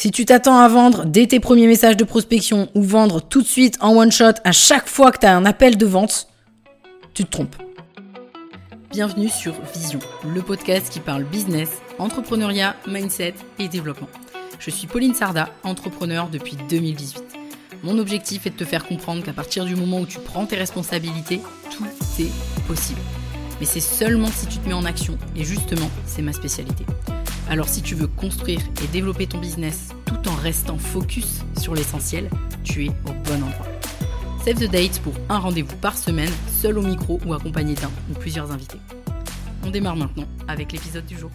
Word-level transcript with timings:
Si 0.00 0.12
tu 0.12 0.24
t'attends 0.24 0.60
à 0.60 0.68
vendre 0.68 1.06
dès 1.06 1.26
tes 1.26 1.40
premiers 1.40 1.66
messages 1.66 1.96
de 1.96 2.04
prospection 2.04 2.68
ou 2.76 2.82
vendre 2.82 3.20
tout 3.20 3.42
de 3.42 3.46
suite 3.48 3.76
en 3.80 3.96
one 3.96 4.12
shot 4.12 4.34
à 4.44 4.52
chaque 4.52 4.86
fois 4.86 5.10
que 5.10 5.18
tu 5.18 5.26
as 5.26 5.36
un 5.36 5.44
appel 5.44 5.76
de 5.76 5.86
vente, 5.86 6.28
tu 7.14 7.24
te 7.24 7.30
trompes. 7.32 7.56
Bienvenue 8.92 9.28
sur 9.28 9.56
Vision, 9.74 9.98
le 10.32 10.40
podcast 10.40 10.88
qui 10.88 11.00
parle 11.00 11.24
business, 11.24 11.82
entrepreneuriat, 11.98 12.76
mindset 12.86 13.34
et 13.58 13.66
développement. 13.66 14.06
Je 14.60 14.70
suis 14.70 14.86
Pauline 14.86 15.14
Sarda, 15.14 15.48
entrepreneur 15.64 16.28
depuis 16.28 16.56
2018. 16.68 17.24
Mon 17.82 17.98
objectif 17.98 18.46
est 18.46 18.50
de 18.50 18.56
te 18.56 18.64
faire 18.64 18.86
comprendre 18.86 19.24
qu'à 19.24 19.32
partir 19.32 19.64
du 19.64 19.74
moment 19.74 19.98
où 19.98 20.06
tu 20.06 20.20
prends 20.20 20.46
tes 20.46 20.54
responsabilités, 20.54 21.40
tout 21.76 21.84
est 22.20 22.30
possible. 22.68 23.00
Mais 23.58 23.66
c'est 23.66 23.80
seulement 23.80 24.28
si 24.28 24.46
tu 24.46 24.58
te 24.58 24.68
mets 24.68 24.74
en 24.74 24.84
action, 24.84 25.18
et 25.34 25.42
justement, 25.42 25.90
c'est 26.06 26.22
ma 26.22 26.32
spécialité. 26.32 26.86
Alors 27.50 27.68
si 27.68 27.80
tu 27.80 27.94
veux 27.94 28.06
construire 28.06 28.60
et 28.84 28.86
développer 28.88 29.26
ton 29.26 29.38
business 29.38 29.88
tout 30.04 30.28
en 30.28 30.34
restant 30.34 30.76
focus 30.76 31.40
sur 31.58 31.74
l'essentiel, 31.74 32.28
tu 32.62 32.84
es 32.84 32.88
au 32.88 33.12
bon 33.24 33.42
endroit. 33.42 33.66
Save 34.44 34.56
the 34.56 34.70
date 34.70 35.00
pour 35.00 35.14
un 35.30 35.38
rendez-vous 35.38 35.76
par 35.76 35.96
semaine, 35.96 36.30
seul 36.60 36.76
au 36.76 36.82
micro 36.82 37.18
ou 37.26 37.32
accompagné 37.32 37.74
d'un 37.74 37.90
ou 38.10 38.14
plusieurs 38.18 38.52
invités. 38.52 38.78
On 39.64 39.70
démarre 39.70 39.96
maintenant 39.96 40.26
avec 40.46 40.72
l'épisode 40.72 41.06
du 41.06 41.18
jour. 41.18 41.30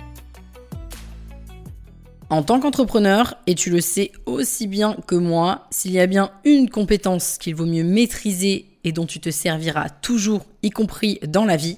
En 2.30 2.44
tant 2.44 2.59
qu'entrepreneur, 2.59 3.36
et 3.48 3.56
tu 3.56 3.72
le 3.72 3.82
sais 3.82 4.12
aussi 4.28 4.68
bien 4.68 4.95
que 5.08 5.16
moi, 5.16 5.68
s'il 5.72 5.92
y 5.92 6.00
a 6.00 6.08
bien 6.08 6.32
une 6.45 6.70
compétence 6.70 7.40
qu'il 7.40 7.56
vaut 7.56 7.66
mieux 7.66 7.84
maîtriser 7.84 8.68
et 8.84 8.92
dont 8.92 9.08
tu 9.08 9.20
te 9.20 9.32
serviras 9.32 9.90
toujours, 9.90 10.45
y 10.62 10.70
compris 10.70 11.20
dans 11.28 11.45
la 11.45 11.58
vie, 11.58 11.78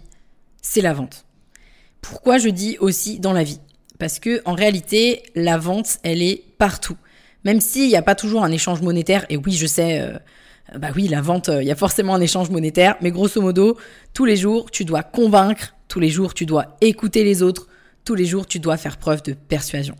c'est 0.61 0.81
la 0.81 0.93
vente. 0.93 1.25
Pourquoi 2.01 2.37
je 2.37 2.49
dis 2.49 2.77
aussi 2.79 3.19
dans 3.19 3.33
la 3.33 3.43
vie? 3.43 3.59
Parce 3.99 4.19
que 4.19 4.41
en 4.45 4.53
réalité, 4.53 5.23
la 5.35 5.57
vente, 5.57 5.97
elle 6.03 6.21
est 6.21 6.43
partout. 6.57 6.97
Même 7.43 7.61
s'il 7.61 7.87
n'y 7.87 7.95
a 7.95 8.01
pas 8.01 8.15
toujours 8.15 8.43
un 8.43 8.51
échange 8.51 8.81
monétaire, 8.81 9.25
et 9.29 9.37
oui, 9.37 9.53
je 9.53 9.67
sais, 9.67 10.01
euh, 10.01 10.17
bah 10.77 10.89
oui, 10.95 11.07
la 11.07 11.21
vente, 11.21 11.49
euh, 11.49 11.61
il 11.61 11.67
y 11.67 11.71
a 11.71 11.75
forcément 11.75 12.15
un 12.15 12.21
échange 12.21 12.49
monétaire, 12.49 12.95
mais 13.01 13.11
grosso 13.11 13.39
modo, 13.41 13.77
tous 14.13 14.25
les 14.25 14.35
jours, 14.35 14.71
tu 14.71 14.83
dois 14.83 15.03
convaincre, 15.03 15.75
tous 15.87 15.99
les 15.99 16.09
jours, 16.09 16.33
tu 16.33 16.45
dois 16.45 16.77
écouter 16.81 17.23
les 17.23 17.43
autres, 17.43 17.67
tous 18.03 18.15
les 18.15 18.25
jours, 18.25 18.47
tu 18.47 18.59
dois 18.59 18.77
faire 18.77 18.97
preuve 18.97 19.21
de 19.23 19.33
persuasion. 19.33 19.95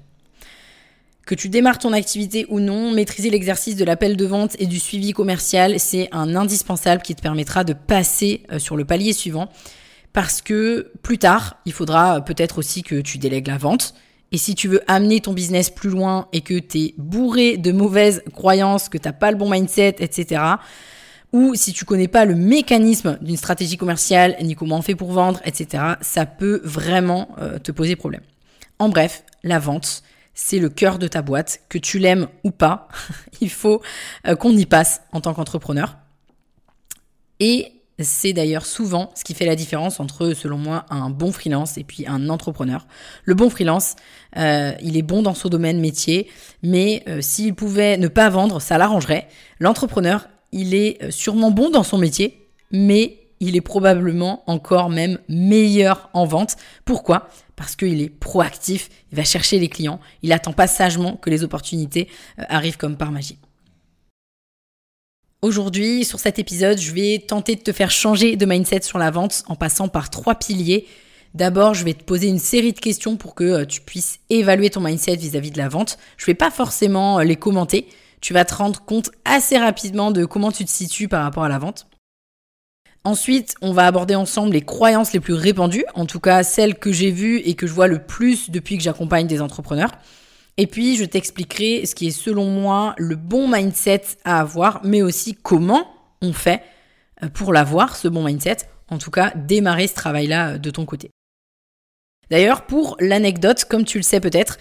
Que 1.26 1.36
tu 1.36 1.50
démarres 1.50 1.80
ton 1.80 1.94
activité 1.94 2.46
ou 2.50 2.60
non, 2.60 2.92
maîtriser 2.92 3.30
l'exercice 3.32 3.76
de 3.76 3.86
l'appel 3.86 4.16
de 4.16 4.26
vente 4.26 4.56
et 4.60 4.68
du 4.68 4.80
suivi 4.80 5.12
commercial, 5.12 5.80
c'est 5.80 6.08
un 6.12 6.36
indispensable 6.36 7.02
qui 7.02 7.16
te 7.16 7.22
permettra 7.22 7.64
de 7.64 7.74
passer 7.74 8.44
euh, 8.52 8.60
sur 8.60 8.76
le 8.76 8.86
palier 8.86 9.14
suivant 9.14 9.50
parce 10.16 10.42
que 10.42 10.94
plus 11.04 11.18
tard, 11.18 11.58
il 11.66 11.74
faudra 11.74 12.22
peut-être 12.22 12.58
aussi 12.58 12.84
que 12.84 13.02
tu 13.02 13.18
délègues 13.18 13.48
la 13.48 13.58
vente. 13.58 13.94
Et 14.32 14.38
si 14.38 14.56
tu 14.56 14.70
veux 14.70 14.82
amener 14.88 15.20
ton 15.20 15.34
business 15.34 15.70
plus 15.70 15.90
loin 15.90 16.30
et 16.32 16.40
que 16.40 16.58
tu 16.58 16.78
es 16.80 16.94
bourré 16.98 17.58
de 17.58 17.74
mauvaises 17.74 18.24
croyances, 18.34 18.88
que 18.88 18.98
tu 18.98 19.10
n'as 19.10 19.14
pas 19.14 19.30
le 19.32 19.38
bon 19.38 19.50
mindset, 19.50 19.98
etc., 20.00 20.42
ou 21.34 21.54
si 21.54 21.74
tu 21.74 21.84
connais 21.84 22.08
pas 22.08 22.24
le 22.24 22.34
mécanisme 22.34 23.18
d'une 23.20 23.36
stratégie 23.36 23.76
commerciale, 23.76 24.38
ni 24.42 24.56
comment 24.56 24.78
on 24.78 24.82
fait 24.82 24.96
pour 24.96 25.12
vendre, 25.12 25.42
etc., 25.44 25.84
ça 26.00 26.26
peut 26.26 26.62
vraiment 26.64 27.36
euh, 27.42 27.60
te 27.60 27.74
poser 27.74 27.98
problème. 27.98 28.24
En 28.80 28.88
bref, 28.88 29.26
la 29.44 29.60
vente, 29.60 30.02
c'est 30.34 30.60
le 30.60 30.70
cœur 30.70 30.98
de 30.98 31.10
ta 31.10 31.24
boîte, 31.24 31.60
que 31.68 31.78
tu 31.78 32.00
l'aimes 32.00 32.30
ou 32.46 32.52
pas, 32.52 32.88
il 33.42 33.50
faut 33.50 33.82
euh, 34.26 34.38
qu'on 34.38 34.56
y 34.56 34.66
passe 34.66 35.02
en 35.12 35.20
tant 35.20 35.34
qu'entrepreneur. 35.34 35.98
Et 37.42 37.74
c'est 38.00 38.34
d'ailleurs 38.34 38.66
souvent 38.66 39.12
ce 39.16 39.24
qui 39.24 39.34
fait 39.34 39.46
la 39.46 39.56
différence 39.56 40.00
entre, 40.00 40.34
selon 40.34 40.58
moi, 40.58 40.86
un 40.90 41.10
bon 41.10 41.32
freelance 41.32 41.78
et 41.78 41.84
puis 41.84 42.06
un 42.08 42.30
entrepreneur. 42.30 42.88
Le 43.24 43.34
bon 43.36 43.50
freelance, 43.50 43.96
euh, 44.38 44.74
il 44.82 44.98
est 44.98 45.02
bon 45.02 45.22
dans 45.22 45.34
son 45.34 45.50
domaine 45.50 45.80
métier, 45.80 46.30
mais 46.62 47.04
euh, 47.08 47.22
s'il 47.22 47.56
pouvait 47.56 47.98
ne 47.98 48.08
pas 48.08 48.30
vendre, 48.30 48.62
ça 48.62 48.78
l'arrangerait. 48.78 49.28
L'entrepreneur, 49.60 50.28
il 50.52 50.74
est 50.74 51.02
euh, 51.04 51.12
sûrement 51.12 51.52
bon 51.52 51.70
dans 51.70 51.84
son 51.84 51.98
métier, 51.98 52.48
mais 52.72 53.20
il 53.40 53.56
est 53.56 53.62
probablement 53.62 54.44
encore 54.48 54.90
même 54.90 55.20
meilleur 55.30 56.10
en 56.14 56.26
vente. 56.26 56.56
Pourquoi? 56.84 57.30
Parce 57.56 57.76
qu'il 57.76 58.02
est 58.02 58.10
proactif, 58.10 58.90
il 59.12 59.18
va 59.18 59.24
chercher 59.24 59.60
les 59.60 59.70
clients, 59.70 60.02
il 60.22 60.34
attend 60.34 60.54
pas 60.54 60.68
sagement 60.68 61.16
que 61.16 61.30
les 61.30 61.44
opportunités 61.44 62.10
arrivent 62.38 62.78
comme 62.78 62.98
par 62.98 63.12
magie. 63.12 63.38
Aujourd'hui, 65.42 66.06
sur 66.06 66.20
cet 66.20 66.40
épisode, 66.40 66.80
je 66.80 66.92
vais 66.92 67.20
tenter 67.20 67.56
de 67.56 67.62
te 67.62 67.72
faire 67.72 67.92
changer 67.92 68.36
de 68.36 68.46
mindset 68.46 68.82
sur 68.82 68.98
la 68.98 69.12
vente 69.12 69.44
en 69.48 69.56
passant 69.56 69.88
par 69.88 70.10
trois 70.10 70.36
piliers. 70.36 70.88
D'abord, 71.34 71.74
je 71.74 71.84
vais 71.84 71.94
te 71.94 72.04
poser 72.04 72.28
une 72.28 72.40
série 72.40 72.74
de 72.74 72.80
questions 72.80 73.18
pour 73.18 73.36
que 73.36 73.44
euh, 73.44 73.66
tu 73.66 73.82
puisses 73.82 74.20
évaluer 74.30 74.70
ton 74.70 74.80
mindset 74.80 75.18
vis-à-vis 75.18 75.52
de 75.52 75.58
la 75.58 75.68
vente. 75.68 75.98
Je 76.18 76.24
ne 76.24 76.28
vais 76.28 76.34
pas 76.34 76.50
forcément 76.50 77.20
euh, 77.20 77.24
les 77.24 77.36
commenter. 77.36 77.88
Tu 78.22 78.34
vas 78.34 78.46
te 78.46 78.56
rendre 78.56 78.82
compte 78.86 79.12
assez 79.26 79.58
rapidement 79.58 80.12
de 80.12 80.26
comment 80.26 80.52
tu 80.52 80.64
te 80.64 80.70
situes 80.70 81.10
par 81.10 81.24
rapport 81.24 81.44
à 81.44 81.50
la 81.50 81.60
vente. 81.60 81.88
Ensuite, 83.04 83.54
on 83.62 83.72
va 83.72 83.86
aborder 83.86 84.16
ensemble 84.16 84.54
les 84.54 84.62
croyances 84.62 85.14
les 85.14 85.20
plus 85.20 85.36
répandues, 85.36 85.86
en 85.94 86.08
tout 86.08 86.20
cas 86.20 86.42
celles 86.42 86.80
que 86.80 86.92
j'ai 86.92 87.12
vues 87.12 87.38
et 87.38 87.54
que 87.54 87.68
je 87.68 87.74
vois 87.74 87.88
le 87.88 88.00
plus 88.00 88.50
depuis 88.50 88.78
que 88.78 88.84
j'accompagne 88.84 89.28
des 89.28 89.42
entrepreneurs. 89.42 89.92
Et 90.58 90.68
puis, 90.68 90.96
je 90.96 91.04
t'expliquerai 91.04 91.86
ce 91.86 91.96
qui 91.96 92.08
est 92.08 92.12
selon 92.12 92.46
moi 92.46 92.96
le 92.98 93.16
bon 93.16 93.50
mindset 93.50 94.04
à 94.24 94.40
avoir, 94.40 94.80
mais 94.84 95.02
aussi 95.02 95.36
comment 95.36 95.86
on 96.22 96.32
fait 96.32 96.62
euh, 97.24 97.30
pour 97.30 97.52
l'avoir, 97.52 97.96
ce 97.96 98.08
bon 98.08 98.24
mindset. 98.24 98.58
En 98.90 98.98
tout 98.98 99.12
cas, 99.12 99.34
démarrer 99.36 99.88
ce 99.88 99.96
travail-là 99.96 100.52
euh, 100.52 100.58
de 100.58 100.70
ton 100.70 100.86
côté. 100.86 101.12
D'ailleurs, 102.32 102.66
pour 102.66 102.96
l'anecdote, 103.00 103.66
comme 103.66 103.84
tu 103.84 103.98
le 103.98 104.04
sais 104.04 104.22
peut-être, 104.22 104.58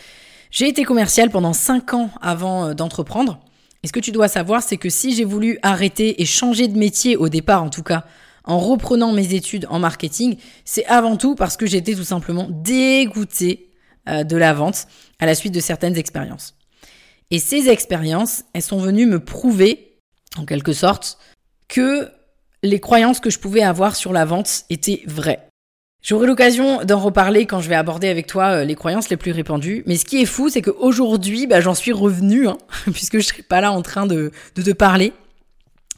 j'ai 0.50 0.68
été 0.68 0.84
commercial 0.84 1.30
pendant 1.30 1.52
5 1.52 1.94
ans 1.94 2.10
avant 2.20 2.66
euh, 2.66 2.74
d'entreprendre. 2.74 3.40
Et 3.84 3.86
ce 3.86 3.92
que 3.92 4.00
tu 4.00 4.12
dois 4.12 4.28
savoir, 4.28 4.62
c'est 4.62 4.78
que 4.78 4.88
si 4.88 5.14
j'ai 5.14 5.24
voulu 5.24 5.58
arrêter 5.62 6.20
et 6.20 6.24
changer 6.24 6.66
de 6.66 6.76
métier 6.76 7.16
au 7.16 7.28
départ, 7.28 7.62
en 7.62 7.70
tout 7.70 7.82
cas, 7.82 8.04
en 8.44 8.58
reprenant 8.58 9.12
mes 9.12 9.34
études 9.34 9.66
en 9.70 9.78
marketing, 9.78 10.38
c'est 10.64 10.86
avant 10.86 11.16
tout 11.16 11.34
parce 11.34 11.56
que 11.56 11.66
j'étais 11.66 11.94
tout 11.94 12.04
simplement 12.04 12.48
dégoûtée 12.50 13.70
de 14.06 14.36
la 14.36 14.52
vente 14.52 14.86
à 15.18 15.26
la 15.26 15.34
suite 15.34 15.54
de 15.54 15.60
certaines 15.60 15.96
expériences. 15.96 16.54
Et 17.30 17.38
ces 17.38 17.68
expériences, 17.68 18.44
elles 18.52 18.62
sont 18.62 18.78
venues 18.78 19.06
me 19.06 19.18
prouver, 19.18 19.98
en 20.36 20.44
quelque 20.44 20.72
sorte, 20.72 21.18
que 21.68 22.10
les 22.62 22.80
croyances 22.80 23.20
que 23.20 23.30
je 23.30 23.38
pouvais 23.38 23.62
avoir 23.62 23.96
sur 23.96 24.12
la 24.12 24.24
vente 24.24 24.64
étaient 24.70 25.02
vraies. 25.06 25.48
J'aurai 26.02 26.26
l'occasion 26.26 26.84
d'en 26.84 27.00
reparler 27.00 27.46
quand 27.46 27.60
je 27.60 27.68
vais 27.68 27.74
aborder 27.74 28.08
avec 28.08 28.26
toi 28.26 28.50
euh, 28.50 28.64
les 28.64 28.74
croyances 28.74 29.08
les 29.08 29.16
plus 29.16 29.32
répandues. 29.32 29.82
Mais 29.86 29.96
ce 29.96 30.04
qui 30.04 30.20
est 30.20 30.26
fou, 30.26 30.50
c'est 30.50 30.60
qu'aujourd'hui, 30.60 31.46
bah, 31.46 31.62
j'en 31.62 31.74
suis 31.74 31.92
revenu, 31.92 32.46
hein, 32.46 32.58
puisque 32.92 33.14
je 33.14 33.18
ne 33.18 33.22
serai 33.22 33.42
pas 33.42 33.62
là 33.62 33.72
en 33.72 33.80
train 33.80 34.04
de, 34.04 34.30
te 34.54 34.70
parler. 34.72 35.14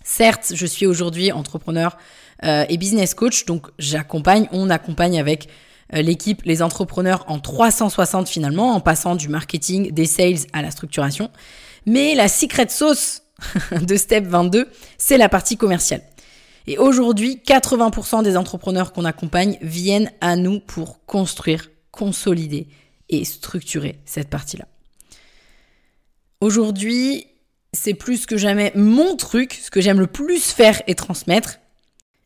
Certes, 0.04 0.52
je 0.54 0.66
suis 0.66 0.86
aujourd'hui 0.86 1.32
entrepreneur 1.32 1.96
euh, 2.44 2.64
et 2.68 2.76
business 2.76 3.14
coach, 3.14 3.46
donc 3.46 3.66
j'accompagne, 3.80 4.46
on 4.52 4.70
accompagne 4.70 5.18
avec 5.18 5.48
euh, 5.48 5.50
l'équipe, 5.92 6.42
les 6.44 6.62
entrepreneurs 6.62 7.24
en 7.28 7.38
360 7.38 8.28
finalement, 8.28 8.74
en 8.74 8.80
passant 8.80 9.16
du 9.16 9.28
marketing, 9.28 9.92
des 9.92 10.06
sales 10.06 10.46
à 10.52 10.62
la 10.62 10.70
structuration. 10.70 11.30
Mais 11.86 12.14
la 12.14 12.28
secret 12.28 12.68
sauce 12.68 13.22
de 13.82 13.96
Step 13.96 14.26
22, 14.26 14.68
c'est 14.98 15.18
la 15.18 15.28
partie 15.28 15.56
commerciale. 15.56 16.02
Et 16.66 16.78
aujourd'hui, 16.78 17.40
80% 17.46 18.24
des 18.24 18.36
entrepreneurs 18.36 18.92
qu'on 18.92 19.04
accompagne 19.04 19.56
viennent 19.62 20.10
à 20.20 20.34
nous 20.36 20.58
pour 20.58 21.04
construire, 21.06 21.70
consolider 21.92 22.66
et 23.08 23.24
structurer 23.24 24.00
cette 24.04 24.28
partie-là. 24.28 24.66
Aujourd'hui, 26.40 27.26
c'est 27.72 27.94
plus 27.94 28.26
que 28.26 28.36
jamais 28.36 28.72
mon 28.74 29.16
truc, 29.16 29.54
ce 29.54 29.70
que 29.70 29.80
j'aime 29.80 30.00
le 30.00 30.06
plus 30.08 30.50
faire 30.50 30.82
et 30.86 30.94
transmettre. 30.94 31.58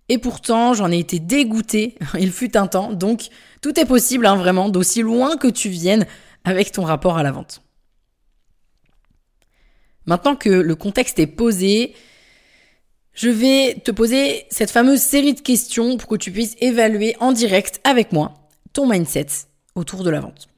Et 0.08 0.18
pourtant, 0.18 0.74
j'en 0.74 0.90
ai 0.90 0.98
été 0.98 1.18
dégoûtée, 1.20 1.96
il 2.18 2.32
fut 2.32 2.56
un 2.56 2.66
temps, 2.66 2.92
donc 2.92 3.28
tout 3.60 3.78
est 3.78 3.84
possible, 3.84 4.26
hein, 4.26 4.36
vraiment, 4.36 4.68
d'aussi 4.68 5.02
loin 5.02 5.36
que 5.36 5.48
tu 5.48 5.68
viennes 5.68 6.06
avec 6.44 6.72
ton 6.72 6.84
rapport 6.84 7.18
à 7.18 7.22
la 7.22 7.32
vente. 7.32 7.62
Maintenant 10.06 10.34
que 10.34 10.48
le 10.48 10.74
contexte 10.74 11.18
est 11.18 11.26
posé, 11.26 11.94
je 13.12 13.28
vais 13.28 13.80
te 13.84 13.90
poser 13.90 14.46
cette 14.50 14.70
fameuse 14.70 15.00
série 15.00 15.34
de 15.34 15.40
questions 15.40 15.96
pour 15.98 16.08
que 16.08 16.16
tu 16.16 16.32
puisses 16.32 16.56
évaluer 16.60 17.16
en 17.20 17.32
direct 17.32 17.80
avec 17.84 18.12
moi 18.12 18.48
ton 18.72 18.88
mindset 18.88 19.26
autour 19.74 20.04
de 20.04 20.10
la 20.10 20.20
vente. 20.20 20.48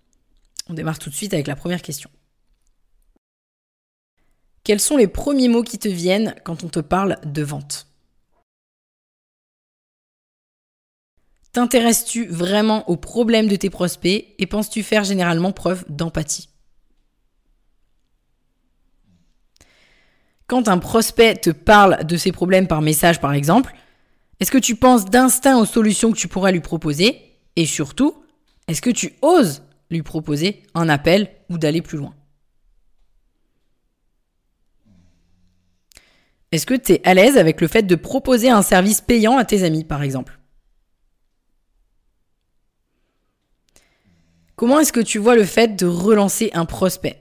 On 0.68 0.74
démarre 0.74 0.98
tout 0.98 1.10
de 1.10 1.14
suite 1.14 1.34
avec 1.34 1.48
la 1.48 1.56
première 1.56 1.82
question. 1.82 2.08
Quels 4.64 4.80
sont 4.80 4.96
les 4.96 5.08
premiers 5.08 5.48
mots 5.48 5.64
qui 5.64 5.78
te 5.78 5.88
viennent 5.88 6.36
quand 6.44 6.62
on 6.62 6.68
te 6.68 6.78
parle 6.78 7.18
de 7.24 7.42
vente? 7.42 7.91
T'intéresses-tu 11.52 12.26
vraiment 12.26 12.88
aux 12.88 12.96
problèmes 12.96 13.46
de 13.46 13.56
tes 13.56 13.68
prospects 13.68 14.34
et 14.38 14.46
penses-tu 14.46 14.82
faire 14.82 15.04
généralement 15.04 15.52
preuve 15.52 15.84
d'empathie? 15.90 16.48
Quand 20.46 20.68
un 20.68 20.78
prospect 20.78 21.36
te 21.36 21.50
parle 21.50 22.04
de 22.06 22.16
ses 22.16 22.32
problèmes 22.32 22.66
par 22.66 22.80
message 22.80 23.20
par 23.20 23.34
exemple, 23.34 23.74
est-ce 24.40 24.50
que 24.50 24.58
tu 24.58 24.76
penses 24.76 25.04
d'instinct 25.04 25.58
aux 25.58 25.66
solutions 25.66 26.10
que 26.10 26.16
tu 26.16 26.26
pourrais 26.26 26.52
lui 26.52 26.60
proposer? 26.60 27.38
Et 27.56 27.66
surtout, 27.66 28.24
est-ce 28.66 28.80
que 28.80 28.90
tu 28.90 29.14
oses 29.20 29.62
lui 29.90 30.02
proposer 30.02 30.62
un 30.74 30.88
appel 30.88 31.30
ou 31.50 31.58
d'aller 31.58 31.82
plus 31.82 31.98
loin? 31.98 32.14
Est-ce 36.50 36.66
que 36.66 36.74
tu 36.74 36.92
es 36.92 37.06
à 37.06 37.12
l'aise 37.12 37.36
avec 37.36 37.60
le 37.60 37.68
fait 37.68 37.82
de 37.82 37.94
proposer 37.94 38.48
un 38.48 38.62
service 38.62 39.02
payant 39.02 39.36
à 39.36 39.44
tes 39.44 39.64
amis 39.64 39.84
par 39.84 40.02
exemple? 40.02 40.38
Comment 44.62 44.78
est-ce 44.78 44.92
que 44.92 45.00
tu 45.00 45.18
vois 45.18 45.34
le 45.34 45.44
fait 45.44 45.74
de 45.74 45.86
relancer 45.86 46.50
un 46.54 46.66
prospect? 46.66 47.18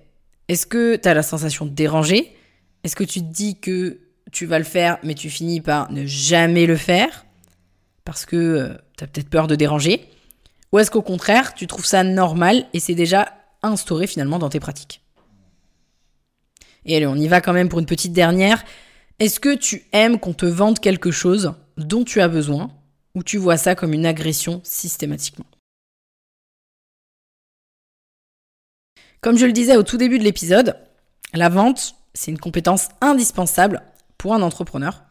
Est-ce 0.47 0.67
que 0.67 0.95
tu 0.95 1.09
as 1.09 1.15
la 1.15 1.23
sensation 1.23 1.65
de 1.65 1.71
déranger? 1.71 2.38
Est-ce 2.83 2.95
que 2.95 3.03
tu 3.03 3.19
te 3.19 3.33
dis 3.33 3.59
que 3.59 3.97
tu 4.31 4.45
vas 4.45 4.59
le 4.59 4.63
faire, 4.63 4.99
mais 5.01 5.15
tu 5.15 5.31
finis 5.31 5.59
par 5.59 5.91
ne 5.91 6.05
jamais 6.05 6.67
le 6.67 6.75
faire 6.75 7.25
parce 8.05 8.27
que 8.27 8.35
euh, 8.35 8.73
tu 8.95 9.03
as 9.03 9.07
peut-être 9.07 9.29
peur 9.31 9.47
de 9.47 9.55
déranger? 9.55 10.07
Ou 10.71 10.77
est-ce 10.77 10.91
qu'au 10.91 11.01
contraire, 11.01 11.55
tu 11.55 11.65
trouves 11.65 11.83
ça 11.83 12.03
normal 12.03 12.67
et 12.73 12.79
c'est 12.79 12.93
déjà 12.93 13.33
instauré 13.63 14.05
finalement 14.05 14.38
dans 14.38 14.49
tes 14.49 14.59
pratiques? 14.59 15.01
Et 16.85 16.95
allez, 16.95 17.07
on 17.07 17.15
y 17.15 17.27
va 17.27 17.41
quand 17.41 17.53
même 17.53 17.69
pour 17.69 17.79
une 17.79 17.88
petite 17.88 18.13
dernière. 18.13 18.63
Est-ce 19.17 19.39
que 19.39 19.55
tu 19.55 19.85
aimes 19.93 20.19
qu'on 20.19 20.33
te 20.33 20.45
vende 20.45 20.77
quelque 20.77 21.09
chose 21.09 21.53
dont 21.75 22.03
tu 22.03 22.21
as 22.21 22.27
besoin 22.27 22.69
ou 23.15 23.23
tu 23.23 23.38
vois 23.38 23.57
ça 23.57 23.73
comme 23.73 23.93
une 23.93 24.05
agression 24.05 24.61
systématiquement? 24.63 25.47
Comme 29.21 29.38
je 29.38 29.45
le 29.45 29.51
disais 29.51 29.77
au 29.77 29.83
tout 29.83 29.97
début 29.97 30.18
de 30.18 30.23
l'épisode, 30.23 30.75
la 31.35 31.47
vente, 31.47 31.95
c'est 32.15 32.31
une 32.31 32.39
compétence 32.39 32.89
indispensable 33.01 33.83
pour 34.18 34.33
un 34.33 34.41
entrepreneur. 34.41 35.03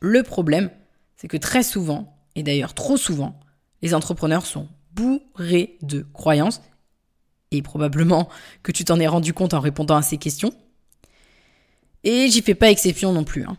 Le 0.00 0.22
problème, 0.22 0.70
c'est 1.16 1.28
que 1.28 1.36
très 1.36 1.62
souvent, 1.62 2.16
et 2.34 2.42
d'ailleurs 2.42 2.72
trop 2.72 2.96
souvent, 2.96 3.38
les 3.82 3.94
entrepreneurs 3.94 4.46
sont 4.46 4.68
bourrés 4.94 5.76
de 5.82 6.06
croyances, 6.14 6.62
et 7.50 7.60
probablement 7.60 8.30
que 8.62 8.72
tu 8.72 8.86
t'en 8.86 8.98
es 8.98 9.06
rendu 9.06 9.34
compte 9.34 9.52
en 9.52 9.60
répondant 9.60 9.96
à 9.96 10.02
ces 10.02 10.16
questions. 10.16 10.54
Et 12.04 12.28
j'y 12.28 12.40
fais 12.40 12.54
pas 12.54 12.70
exception 12.70 13.12
non 13.12 13.22
plus. 13.22 13.44
Hein. 13.44 13.58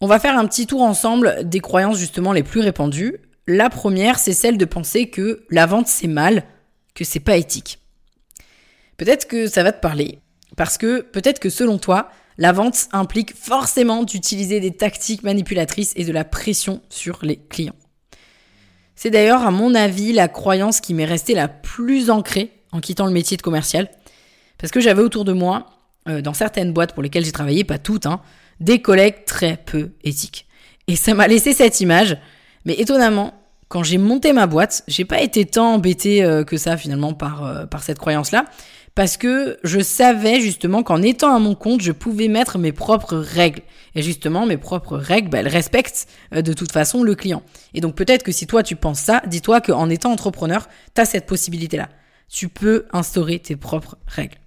On 0.00 0.06
va 0.06 0.18
faire 0.18 0.38
un 0.38 0.46
petit 0.46 0.66
tour 0.66 0.80
ensemble 0.80 1.46
des 1.46 1.60
croyances 1.60 1.98
justement 1.98 2.32
les 2.32 2.42
plus 2.42 2.60
répandues. 2.60 3.18
La 3.46 3.68
première, 3.68 4.18
c'est 4.18 4.32
celle 4.32 4.56
de 4.56 4.64
penser 4.64 5.10
que 5.10 5.44
la 5.50 5.66
vente 5.66 5.88
c'est 5.88 6.08
mal, 6.08 6.44
que 6.94 7.04
c'est 7.04 7.20
pas 7.20 7.36
éthique. 7.36 7.78
Peut-être 8.96 9.26
que 9.26 9.46
ça 9.46 9.62
va 9.62 9.72
te 9.72 9.80
parler, 9.80 10.20
parce 10.56 10.78
que 10.78 11.00
peut-être 11.00 11.40
que 11.40 11.50
selon 11.50 11.78
toi, 11.78 12.10
la 12.38 12.52
vente 12.52 12.88
implique 12.92 13.34
forcément 13.34 14.04
d'utiliser 14.04 14.60
des 14.60 14.72
tactiques 14.72 15.22
manipulatrices 15.22 15.92
et 15.96 16.04
de 16.04 16.12
la 16.12 16.24
pression 16.24 16.80
sur 16.88 17.18
les 17.22 17.36
clients. 17.36 17.76
C'est 18.96 19.10
d'ailleurs, 19.10 19.42
à 19.42 19.50
mon 19.50 19.74
avis, 19.74 20.12
la 20.12 20.28
croyance 20.28 20.80
qui 20.80 20.94
m'est 20.94 21.04
restée 21.04 21.34
la 21.34 21.48
plus 21.48 22.10
ancrée 22.10 22.52
en 22.72 22.80
quittant 22.80 23.06
le 23.06 23.12
métier 23.12 23.36
de 23.36 23.42
commercial. 23.42 23.88
Parce 24.58 24.70
que 24.70 24.80
j'avais 24.80 25.02
autour 25.02 25.24
de 25.24 25.32
moi, 25.32 25.66
euh, 26.08 26.20
dans 26.20 26.34
certaines 26.34 26.72
boîtes 26.72 26.92
pour 26.92 27.02
lesquelles 27.02 27.24
j'ai 27.24 27.32
travaillé, 27.32 27.64
pas 27.64 27.78
toutes, 27.78 28.06
hein, 28.06 28.20
des 28.60 28.80
collègues 28.80 29.24
très 29.24 29.56
peu 29.56 29.90
éthiques. 30.04 30.46
Et 30.86 30.96
ça 30.96 31.14
m'a 31.14 31.26
laissé 31.26 31.54
cette 31.54 31.80
image. 31.80 32.16
Mais 32.64 32.74
étonnamment, 32.74 33.34
quand 33.74 33.82
j'ai 33.82 33.98
monté 33.98 34.32
ma 34.32 34.46
boîte, 34.46 34.84
j'ai 34.86 35.04
pas 35.04 35.20
été 35.20 35.44
tant 35.46 35.74
embêté 35.74 36.22
euh, 36.22 36.44
que 36.44 36.56
ça 36.56 36.76
finalement 36.76 37.12
par, 37.12 37.44
euh, 37.44 37.66
par 37.66 37.82
cette 37.82 37.98
croyance-là, 37.98 38.44
parce 38.94 39.16
que 39.16 39.58
je 39.64 39.80
savais 39.80 40.40
justement 40.40 40.84
qu'en 40.84 41.02
étant 41.02 41.34
à 41.34 41.40
mon 41.40 41.56
compte, 41.56 41.80
je 41.80 41.90
pouvais 41.90 42.28
mettre 42.28 42.56
mes 42.56 42.70
propres 42.70 43.16
règles. 43.16 43.62
Et 43.96 44.02
justement, 44.02 44.46
mes 44.46 44.58
propres 44.58 44.96
règles, 44.96 45.28
bah, 45.28 45.40
elles 45.40 45.48
respectent 45.48 46.06
euh, 46.36 46.40
de 46.40 46.52
toute 46.52 46.70
façon 46.70 47.02
le 47.02 47.16
client. 47.16 47.42
Et 47.74 47.80
donc 47.80 47.96
peut-être 47.96 48.22
que 48.22 48.30
si 48.30 48.46
toi 48.46 48.62
tu 48.62 48.76
penses 48.76 49.00
ça, 49.00 49.22
dis-toi 49.26 49.60
qu'en 49.60 49.90
étant 49.90 50.12
entrepreneur, 50.12 50.68
tu 50.94 51.00
as 51.00 51.04
cette 51.04 51.26
possibilité-là. 51.26 51.88
Tu 52.28 52.48
peux 52.48 52.86
instaurer 52.92 53.40
tes 53.40 53.56
propres 53.56 53.98
règles. 54.06 54.38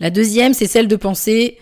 La 0.00 0.08
deuxième, 0.08 0.54
c'est 0.54 0.66
celle 0.66 0.88
de 0.88 0.96
penser 0.96 1.58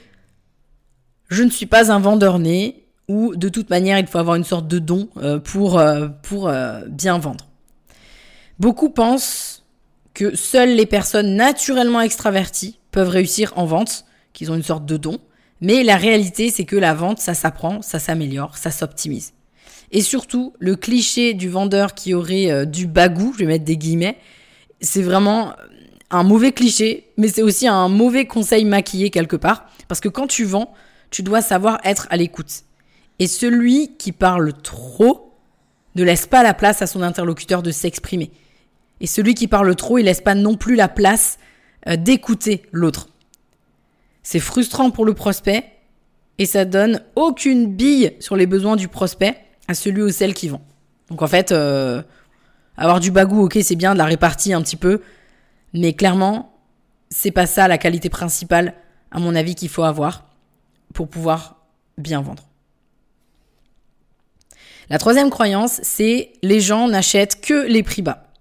je 1.28 1.42
ne 1.42 1.50
suis 1.50 1.66
pas 1.66 1.90
un 1.90 1.98
vendeur 1.98 2.38
né, 2.38 2.81
ou 3.08 3.34
de 3.36 3.48
toute 3.48 3.70
manière 3.70 3.98
il 3.98 4.06
faut 4.06 4.18
avoir 4.18 4.36
une 4.36 4.44
sorte 4.44 4.68
de 4.68 4.78
don 4.78 5.08
euh, 5.16 5.38
pour, 5.38 5.78
euh, 5.78 6.08
pour 6.22 6.48
euh, 6.48 6.82
bien 6.88 7.18
vendre. 7.18 7.48
Beaucoup 8.58 8.90
pensent 8.90 9.64
que 10.14 10.36
seules 10.36 10.74
les 10.74 10.86
personnes 10.86 11.34
naturellement 11.34 12.00
extraverties 12.00 12.78
peuvent 12.90 13.08
réussir 13.08 13.52
en 13.56 13.64
vente, 13.64 14.04
qu'ils 14.32 14.50
ont 14.50 14.54
une 14.54 14.62
sorte 14.62 14.86
de 14.86 14.96
don, 14.96 15.18
mais 15.60 15.82
la 15.82 15.96
réalité 15.96 16.50
c'est 16.50 16.64
que 16.64 16.76
la 16.76 16.94
vente 16.94 17.18
ça 17.18 17.34
s'apprend, 17.34 17.82
ça 17.82 17.98
s'améliore, 17.98 18.56
ça 18.56 18.70
s'optimise. 18.70 19.32
Et 19.94 20.00
surtout, 20.00 20.54
le 20.58 20.74
cliché 20.74 21.34
du 21.34 21.50
vendeur 21.50 21.94
qui 21.94 22.14
aurait 22.14 22.64
du 22.64 22.86
bagou, 22.86 23.34
je 23.34 23.40
vais 23.40 23.46
mettre 23.46 23.64
des 23.66 23.76
guillemets, 23.76 24.16
c'est 24.80 25.02
vraiment 25.02 25.52
un 26.10 26.22
mauvais 26.22 26.52
cliché, 26.52 27.10
mais 27.18 27.28
c'est 27.28 27.42
aussi 27.42 27.66
un 27.66 27.88
mauvais 27.88 28.26
conseil 28.26 28.64
maquillé 28.64 29.10
quelque 29.10 29.36
part, 29.36 29.66
parce 29.88 30.00
que 30.00 30.08
quand 30.08 30.26
tu 30.26 30.44
vends, 30.44 30.72
tu 31.10 31.22
dois 31.22 31.42
savoir 31.42 31.78
être 31.84 32.06
à 32.10 32.16
l'écoute. 32.16 32.64
Et 33.22 33.28
celui 33.28 33.96
qui 33.98 34.10
parle 34.10 34.52
trop 34.52 35.38
ne 35.94 36.02
laisse 36.02 36.26
pas 36.26 36.42
la 36.42 36.54
place 36.54 36.82
à 36.82 36.88
son 36.88 37.02
interlocuteur 37.02 37.62
de 37.62 37.70
s'exprimer. 37.70 38.32
Et 39.00 39.06
celui 39.06 39.34
qui 39.34 39.46
parle 39.46 39.76
trop, 39.76 39.98
il 39.98 40.06
laisse 40.06 40.20
pas 40.20 40.34
non 40.34 40.56
plus 40.56 40.74
la 40.74 40.88
place 40.88 41.38
euh, 41.86 41.94
d'écouter 41.94 42.64
l'autre. 42.72 43.10
C'est 44.24 44.40
frustrant 44.40 44.90
pour 44.90 45.04
le 45.04 45.14
prospect 45.14 45.70
et 46.38 46.46
ça 46.46 46.64
donne 46.64 47.00
aucune 47.14 47.72
bille 47.72 48.16
sur 48.18 48.34
les 48.34 48.46
besoins 48.46 48.74
du 48.74 48.88
prospect 48.88 49.36
à 49.68 49.74
celui 49.74 50.02
ou 50.02 50.10
celle 50.10 50.34
qui 50.34 50.48
vend. 50.48 50.62
Donc 51.08 51.22
en 51.22 51.28
fait, 51.28 51.52
euh, 51.52 52.02
avoir 52.76 52.98
du 52.98 53.12
bagou, 53.12 53.44
ok, 53.44 53.56
c'est 53.62 53.76
bien 53.76 53.92
de 53.92 53.98
la 53.98 54.06
répartie 54.06 54.52
un 54.52 54.62
petit 54.62 54.74
peu, 54.74 55.00
mais 55.74 55.92
clairement, 55.92 56.58
c'est 57.08 57.30
pas 57.30 57.46
ça 57.46 57.68
la 57.68 57.78
qualité 57.78 58.10
principale, 58.10 58.74
à 59.12 59.20
mon 59.20 59.36
avis, 59.36 59.54
qu'il 59.54 59.68
faut 59.68 59.84
avoir 59.84 60.28
pour 60.92 61.06
pouvoir 61.06 61.60
bien 61.98 62.20
vendre. 62.20 62.48
La 64.90 64.98
troisième 64.98 65.30
croyance, 65.30 65.80
c'est 65.82 66.32
les 66.42 66.60
gens 66.60 66.88
n'achètent 66.88 67.40
que 67.40 67.66
les 67.66 67.82
prix 67.82 68.02
bas. 68.02 68.32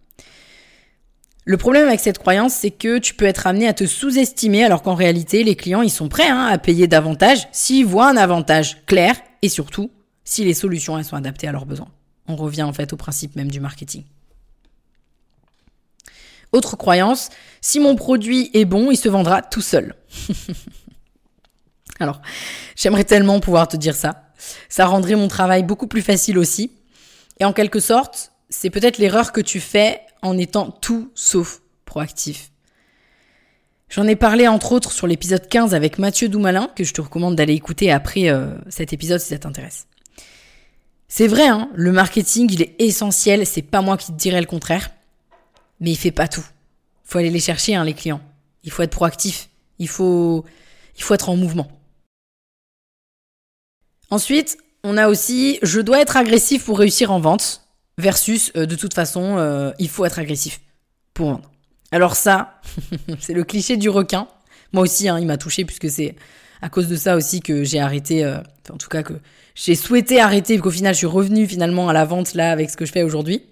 Le 1.43 1.57
problème 1.57 1.87
avec 1.87 1.99
cette 1.99 2.19
croyance, 2.19 2.53
c'est 2.53 2.71
que 2.71 2.99
tu 2.99 3.15
peux 3.15 3.25
être 3.25 3.47
amené 3.47 3.67
à 3.67 3.73
te 3.73 3.85
sous-estimer 3.85 4.63
alors 4.63 4.83
qu'en 4.83 4.93
réalité, 4.93 5.43
les 5.43 5.55
clients, 5.55 5.81
ils 5.81 5.89
sont 5.89 6.07
prêts 6.07 6.27
hein, 6.27 6.45
à 6.45 6.57
payer 6.57 6.87
davantage 6.87 7.47
s'ils 7.51 7.85
voient 7.85 8.09
un 8.09 8.17
avantage 8.17 8.85
clair 8.85 9.15
et 9.41 9.49
surtout 9.49 9.91
si 10.23 10.45
les 10.45 10.53
solutions 10.53 10.97
elles 10.97 11.05
sont 11.05 11.15
adaptées 11.15 11.47
à 11.47 11.51
leurs 11.51 11.65
besoins. 11.65 11.89
On 12.27 12.35
revient 12.35 12.63
en 12.63 12.73
fait 12.73 12.93
au 12.93 12.95
principe 12.95 13.35
même 13.35 13.49
du 13.49 13.59
marketing. 13.59 14.03
Autre 16.51 16.75
croyance, 16.75 17.29
si 17.59 17.79
mon 17.79 17.95
produit 17.95 18.51
est 18.53 18.65
bon, 18.65 18.91
il 18.91 18.97
se 18.97 19.09
vendra 19.09 19.41
tout 19.41 19.61
seul. 19.61 19.95
alors, 21.99 22.21
j'aimerais 22.75 23.05
tellement 23.05 23.39
pouvoir 23.39 23.67
te 23.67 23.77
dire 23.77 23.95
ça. 23.95 24.30
Ça 24.69 24.85
rendrait 24.85 25.15
mon 25.15 25.27
travail 25.27 25.63
beaucoup 25.63 25.87
plus 25.87 26.01
facile 26.01 26.37
aussi. 26.37 26.71
Et 27.39 27.45
en 27.45 27.53
quelque 27.53 27.79
sorte, 27.79 28.31
c'est 28.49 28.69
peut-être 28.69 28.97
l'erreur 28.97 29.31
que 29.31 29.41
tu 29.41 29.59
fais 29.59 30.01
en 30.21 30.37
étant 30.37 30.71
tout 30.71 31.11
sauf 31.15 31.61
proactif. 31.85 32.51
J'en 33.89 34.07
ai 34.07 34.15
parlé 34.15 34.47
entre 34.47 34.71
autres 34.71 34.91
sur 34.91 35.05
l'épisode 35.05 35.49
15 35.49 35.75
avec 35.75 35.97
Mathieu 35.97 36.29
Doumalin, 36.29 36.69
que 36.75 36.83
je 36.83 36.93
te 36.93 37.01
recommande 37.01 37.35
d'aller 37.35 37.53
écouter 37.53 37.91
après 37.91 38.29
euh, 38.29 38.55
cet 38.69 38.93
épisode 38.93 39.19
si 39.19 39.29
ça 39.29 39.39
t'intéresse. 39.39 39.87
C'est 41.09 41.27
vrai, 41.27 41.47
hein, 41.47 41.69
le 41.73 41.91
marketing, 41.91 42.49
il 42.53 42.61
est 42.61 42.75
essentiel, 42.79 43.45
c'est 43.45 43.61
pas 43.61 43.81
moi 43.81 43.97
qui 43.97 44.13
te 44.13 44.17
dirais 44.17 44.39
le 44.39 44.47
contraire, 44.47 44.91
mais 45.81 45.91
il 45.91 45.97
fait 45.97 46.11
pas 46.11 46.29
tout. 46.29 46.45
Faut 47.03 47.17
aller 47.17 47.29
les 47.29 47.41
chercher, 47.41 47.75
hein, 47.75 47.83
les 47.83 47.93
clients. 47.93 48.21
Il 48.63 48.71
faut 48.71 48.81
être 48.81 48.91
proactif. 48.91 49.49
Il 49.77 49.89
faut, 49.89 50.45
il 50.95 51.03
faut 51.03 51.13
être 51.13 51.27
en 51.27 51.35
mouvement. 51.35 51.67
Ensuite, 54.11 54.57
on 54.83 54.97
a 54.97 55.07
aussi 55.07 55.57
je 55.63 55.79
dois 55.79 56.01
être 56.01 56.17
agressif 56.17 56.65
pour 56.65 56.77
réussir 56.77 57.11
en 57.11 57.19
vente 57.19 57.61
versus 57.97 58.51
euh, 58.57 58.65
de 58.65 58.75
toute 58.75 58.93
façon 58.93 59.37
euh, 59.37 59.71
il 59.79 59.89
faut 59.89 60.05
être 60.05 60.19
agressif 60.19 60.59
pour 61.13 61.31
vendre. 61.31 61.51
Alors 61.91 62.15
ça, 62.15 62.61
c'est 63.19 63.33
le 63.33 63.43
cliché 63.45 63.77
du 63.77 63.89
requin. 63.89 64.27
Moi 64.73 64.83
aussi, 64.83 65.07
hein, 65.07 65.17
il 65.17 65.25
m'a 65.25 65.37
touché 65.37 65.65
puisque 65.65 65.89
c'est 65.89 66.15
à 66.61 66.69
cause 66.69 66.87
de 66.87 66.95
ça 66.95 67.15
aussi 67.15 67.39
que 67.39 67.63
j'ai 67.63 67.79
arrêté, 67.79 68.23
euh, 68.23 68.37
en 68.69 68.77
tout 68.77 68.89
cas 68.89 69.01
que 69.01 69.13
j'ai 69.55 69.75
souhaité 69.75 70.19
arrêter, 70.19 70.57
qu'au 70.57 70.71
final 70.71 70.93
je 70.93 70.99
suis 70.99 71.07
revenu 71.07 71.47
finalement 71.47 71.87
à 71.87 71.93
la 71.93 72.03
vente 72.03 72.33
là 72.33 72.51
avec 72.51 72.69
ce 72.69 72.77
que 72.77 72.85
je 72.85 72.91
fais 72.91 73.03
aujourd'hui. 73.03 73.43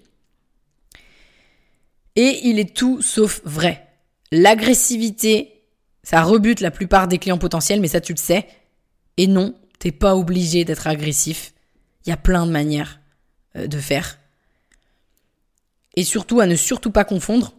Et 2.16 2.40
il 2.44 2.58
est 2.58 2.76
tout 2.76 3.00
sauf 3.00 3.40
vrai. 3.44 3.86
L'agressivité, 4.30 5.62
ça 6.02 6.22
rebute 6.22 6.60
la 6.60 6.70
plupart 6.70 7.08
des 7.08 7.18
clients 7.18 7.38
potentiels, 7.38 7.80
mais 7.80 7.88
ça 7.88 8.00
tu 8.00 8.12
le 8.12 8.18
sais. 8.18 8.46
Et 9.16 9.26
non, 9.26 9.54
T'es 9.80 9.92
pas 9.92 10.14
obligé 10.14 10.64
d'être 10.64 10.86
agressif. 10.86 11.54
Il 12.04 12.10
y 12.10 12.12
a 12.12 12.16
plein 12.16 12.46
de 12.46 12.52
manières 12.52 13.00
euh, 13.56 13.66
de 13.66 13.78
faire. 13.78 14.18
Et 15.96 16.04
surtout, 16.04 16.38
à 16.38 16.46
ne 16.46 16.54
surtout 16.54 16.92
pas 16.92 17.04
confondre 17.04 17.54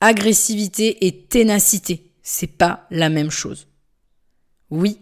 agressivité 0.00 1.06
et 1.06 1.26
ténacité. 1.26 2.12
C'est 2.22 2.46
pas 2.48 2.86
la 2.90 3.08
même 3.08 3.30
chose. 3.30 3.68
Oui, 4.70 4.98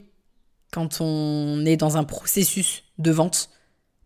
quand 0.72 1.00
on 1.00 1.64
est 1.64 1.76
dans 1.76 1.96
un 1.96 2.04
processus 2.04 2.84
de 2.98 3.10
vente, 3.10 3.50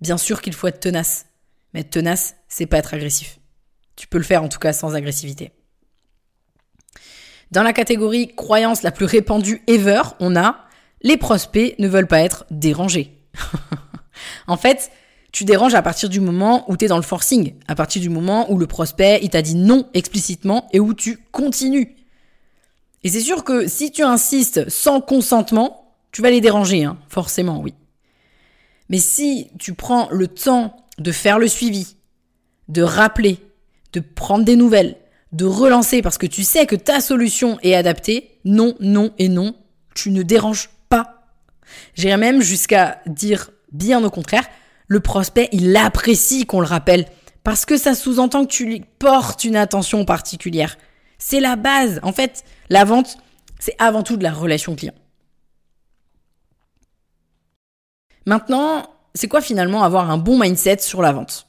bien 0.01 0.19
sûr 0.19 0.41
qu'il 0.41 0.55
faut 0.55 0.67
être 0.67 0.81
tenace. 0.81 1.27
Mais 1.73 1.81
être 1.81 1.91
tenace, 1.91 2.37
c'est 2.49 2.67
pas 2.67 2.79
être 2.79 2.95
agressif. 2.95 3.41
Tu 3.97 4.07
peux 4.07 4.19
le 4.19 4.25
faire 4.25 4.43
en 4.43 4.49
tout 4.49 4.59
cas 4.59 4.73
sans 4.73 4.95
agressivité. 4.95 5.53
Dans 7.51 7.63
la 7.63 7.73
catégorie 7.73 8.35
croyance 8.35 8.83
la 8.83 8.93
plus 8.93 9.07
répandue 9.07 9.63
ever, 9.67 10.03
on 10.21 10.37
a 10.37 10.68
les 11.03 11.17
prospects 11.17 11.75
ne 11.79 11.89
veulent 11.89 12.07
pas 12.07 12.21
être 12.21 12.45
dérangés. 12.51 13.17
en 14.47 14.57
fait, 14.57 14.91
tu 15.33 15.45
déranges 15.45 15.75
à 15.75 15.83
partir 15.83 16.09
du 16.09 16.21
moment 16.21 16.65
où 16.71 16.77
tu 16.77 16.85
es 16.85 16.89
dans 16.89 16.97
le 16.97 17.03
forcing, 17.03 17.55
à 17.69 17.75
partir 17.75 18.01
du 18.01 18.09
moment 18.09 18.51
où 18.51 18.59
le 18.59 18.67
prospect, 18.67 19.21
il 19.23 19.31
t'a 19.31 19.43
dit 19.43 19.55
non 19.55 19.89
explicitement 19.95 20.69
et 20.73 20.81
où 20.81 20.95
tu 20.95 21.19
continues. 21.31 21.97
Et 23.05 23.11
c'est 23.11 23.21
sûr 23.21 23.45
que 23.45 23.69
si 23.69 23.93
tu 23.93 24.03
insistes 24.03 24.69
sans 24.69 25.01
consentement, 25.01 25.95
tu 26.11 26.23
vas 26.23 26.31
les 26.31 26.41
déranger, 26.41 26.85
hein, 26.85 26.99
forcément, 27.09 27.61
oui. 27.61 27.75
Mais 28.89 28.99
si 28.99 29.49
tu 29.59 29.75
prends 29.75 30.09
le 30.11 30.29
temps 30.29 30.75
de 30.99 31.13
faire 31.13 31.39
le 31.39 31.47
suivi, 31.47 31.97
de 32.69 32.83
rappeler, 32.83 33.39
de 33.93 34.01
prendre 34.01 34.45
des 34.45 34.57
nouvelles, 34.57 34.97
de 35.33 35.45
relancer 35.45 36.01
parce 36.03 36.19
que 36.19 36.27
tu 36.27 36.43
sais 36.43 36.67
que 36.67 36.77
ta 36.77 37.01
solution 37.01 37.59
est 37.63 37.75
adaptée, 37.75 38.39
non, 38.45 38.75
non 38.81 39.13
et 39.19 39.29
non, 39.29 39.55
tu 39.95 40.11
ne 40.11 40.23
déranges. 40.23 40.71
J'irais 41.95 42.17
même 42.17 42.41
jusqu'à 42.41 43.01
dire 43.07 43.51
bien 43.73 44.03
au 44.05 44.11
contraire, 44.11 44.49
le 44.87 45.01
prospect, 45.01 45.49
il 45.53 45.77
apprécie 45.77 46.47
qu'on 46.47 46.61
le 46.61 46.67
rappelle 46.67 47.07
parce 47.45 47.65
que 47.65 47.77
ça 47.77 47.95
sous-entend 47.95 48.45
que 48.45 48.51
tu 48.51 48.67
lui 48.67 48.85
portes 48.99 49.45
une 49.45 49.57
attention 49.57 50.05
particulière. 50.05 50.77
C'est 51.19 51.41
la 51.41 51.57
base. 51.57 52.01
En 52.03 52.13
fait, 52.13 52.45
la 52.71 52.85
vente, 52.85 53.19
c'est 53.59 53.75
avant 53.79 54.03
tout 54.03 54.17
de 54.17 54.23
la 54.23 54.33
relation 54.33 54.77
client. 54.77 54.95
Maintenant, 58.27 58.91
c'est 59.15 59.29
quoi 59.29 59.41
finalement 59.41 59.83
avoir 59.83 60.11
un 60.11 60.19
bon 60.19 60.39
mindset 60.39 60.79
sur 60.79 61.03
la 61.03 61.13
vente? 61.13 61.47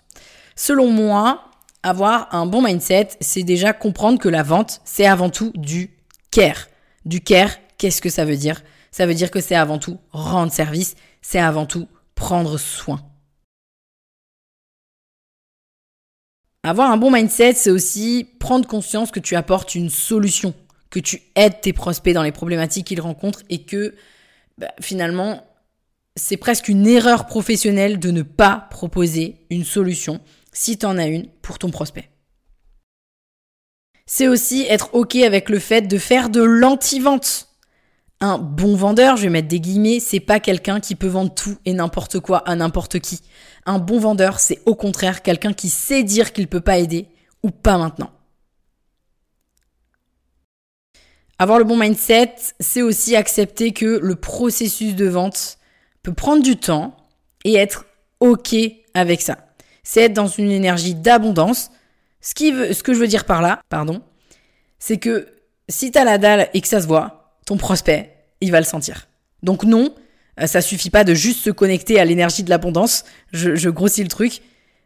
Selon 0.56 0.90
moi, 0.90 1.44
avoir 1.84 2.34
un 2.34 2.46
bon 2.46 2.62
mindset, 2.62 3.10
c'est 3.22 3.44
déjà 3.44 3.74
comprendre 3.74 4.20
que 4.20 4.30
la 4.30 4.44
vente, 4.44 4.82
c'est 4.86 5.06
avant 5.06 5.30
tout 5.30 5.52
du 5.56 5.92
care. 6.32 6.68
Du 7.06 7.22
care, 7.22 7.52
qu'est-ce 7.78 8.02
que 8.02 8.10
ça 8.10 8.26
veut 8.26 8.38
dire? 8.38 8.62
Ça 8.92 9.06
veut 9.06 9.14
dire 9.14 9.32
que 9.32 9.40
c'est 9.42 9.56
avant 9.56 9.80
tout 9.80 10.00
rendre 10.12 10.52
service, 10.52 10.96
c'est 11.22 11.40
avant 11.40 11.66
tout 11.66 11.88
prendre 12.16 12.58
soin. 12.58 13.02
Avoir 16.64 16.92
un 16.92 16.98
bon 16.98 17.12
mindset, 17.12 17.54
c'est 17.54 17.72
aussi 17.72 18.28
prendre 18.40 18.68
conscience 18.68 19.12
que 19.12 19.20
tu 19.20 19.36
apportes 19.36 19.76
une 19.76 19.90
solution, 19.90 20.54
que 20.90 21.00
tu 21.00 21.22
aides 21.36 21.62
tes 21.62 21.74
prospects 21.74 22.14
dans 22.14 22.24
les 22.24 22.34
problématiques 22.34 22.88
qu'ils 22.88 23.02
rencontrent 23.02 23.44
et 23.50 23.64
que 23.64 23.96
bah, 24.58 24.72
finalement, 24.82 25.46
c'est 26.18 26.38
presque 26.38 26.68
une 26.68 26.86
erreur 26.86 27.28
professionnelle 27.28 27.98
de 27.98 28.12
ne 28.12 28.24
pas 28.24 28.68
proposer 28.70 29.46
une 29.50 29.64
solution 29.64 30.20
si 30.52 30.78
tu 30.78 30.86
en 30.86 30.98
as 30.98 31.08
une 31.08 31.28
pour 31.42 31.60
ton 31.60 31.72
prospect. 31.72 32.10
C'est 34.06 34.28
aussi 34.28 34.66
être 34.68 34.90
OK 34.94 35.16
avec 35.16 35.50
le 35.50 35.60
fait 35.60 35.84
de 35.84 35.98
faire 35.98 36.30
de 36.30 36.42
l'anti-vente. 36.42 37.49
Un 38.22 38.38
bon 38.38 38.76
vendeur, 38.76 39.16
je 39.16 39.24
vais 39.24 39.30
mettre 39.30 39.48
des 39.48 39.62
guillemets, 39.62 40.02
c'est 40.02 40.20
pas 40.20 40.42
quelqu'un 40.42 40.82
qui 40.82 40.96
peut 40.96 41.08
vendre 41.08 41.34
tout 41.34 41.58
et 41.66 41.74
n'importe 41.74 42.20
quoi 42.20 42.40
à 42.40 42.56
n'importe 42.56 43.00
qui. 43.00 43.22
Un 43.66 43.80
bon 43.80 44.00
vendeur, 44.00 44.40
c'est 44.40 44.62
au 44.66 44.76
contraire 44.76 45.22
quelqu'un 45.22 45.54
qui 45.54 45.70
sait 45.70 46.04
dire 46.04 46.34
qu'il 46.34 46.48
peut 46.48 46.60
pas 46.60 46.80
aider 46.80 47.08
ou 47.44 47.52
pas 47.52 47.78
maintenant. 47.78 48.12
Avoir 51.38 51.58
le 51.60 51.64
bon 51.64 51.78
mindset, 51.78 52.36
c'est 52.60 52.82
aussi 52.82 53.16
accepter 53.16 53.72
que 53.72 53.86
le 53.86 54.16
processus 54.16 54.96
de 54.96 55.08
vente 55.08 55.58
peut 56.04 56.14
prendre 56.14 56.44
du 56.44 56.58
temps 56.58 56.98
et 57.46 57.56
être 57.56 57.86
OK 58.20 58.54
avec 58.94 59.22
ça. 59.22 59.38
C'est 59.84 60.02
être 60.02 60.14
dans 60.14 60.28
une 60.28 60.52
énergie 60.52 60.96
d'abondance. 60.96 61.72
Ce, 62.20 62.34
que 62.34 62.94
je 62.94 63.00
veux 63.00 63.08
dire 63.08 63.24
par 63.24 63.42
là, 63.42 63.62
pardon, 63.70 64.02
c'est 64.78 64.98
que 64.98 65.30
si 65.70 65.92
t'as 65.92 66.04
la 66.04 66.18
dalle 66.18 66.50
et 66.54 66.60
que 66.60 66.68
ça 66.68 66.82
se 66.82 66.88
voit, 66.88 67.19
ton 67.50 67.58
prospect, 67.58 68.16
il 68.42 68.52
va 68.52 68.60
le 68.60 68.66
sentir. 68.66 69.08
Donc 69.42 69.64
non, 69.64 69.96
euh, 70.40 70.46
ça 70.46 70.62
suffit 70.62 70.92
pas 70.92 71.04
de 71.04 71.16
juste 71.16 71.40
se 71.40 71.50
connecter 71.50 72.00
à 72.00 72.06
l'énergie 72.06 72.44
de 72.44 72.50
l'abondance, 72.52 73.06
je, 73.34 73.70
grossis 73.70 74.04
le 74.04 74.10
truc, 74.10 74.44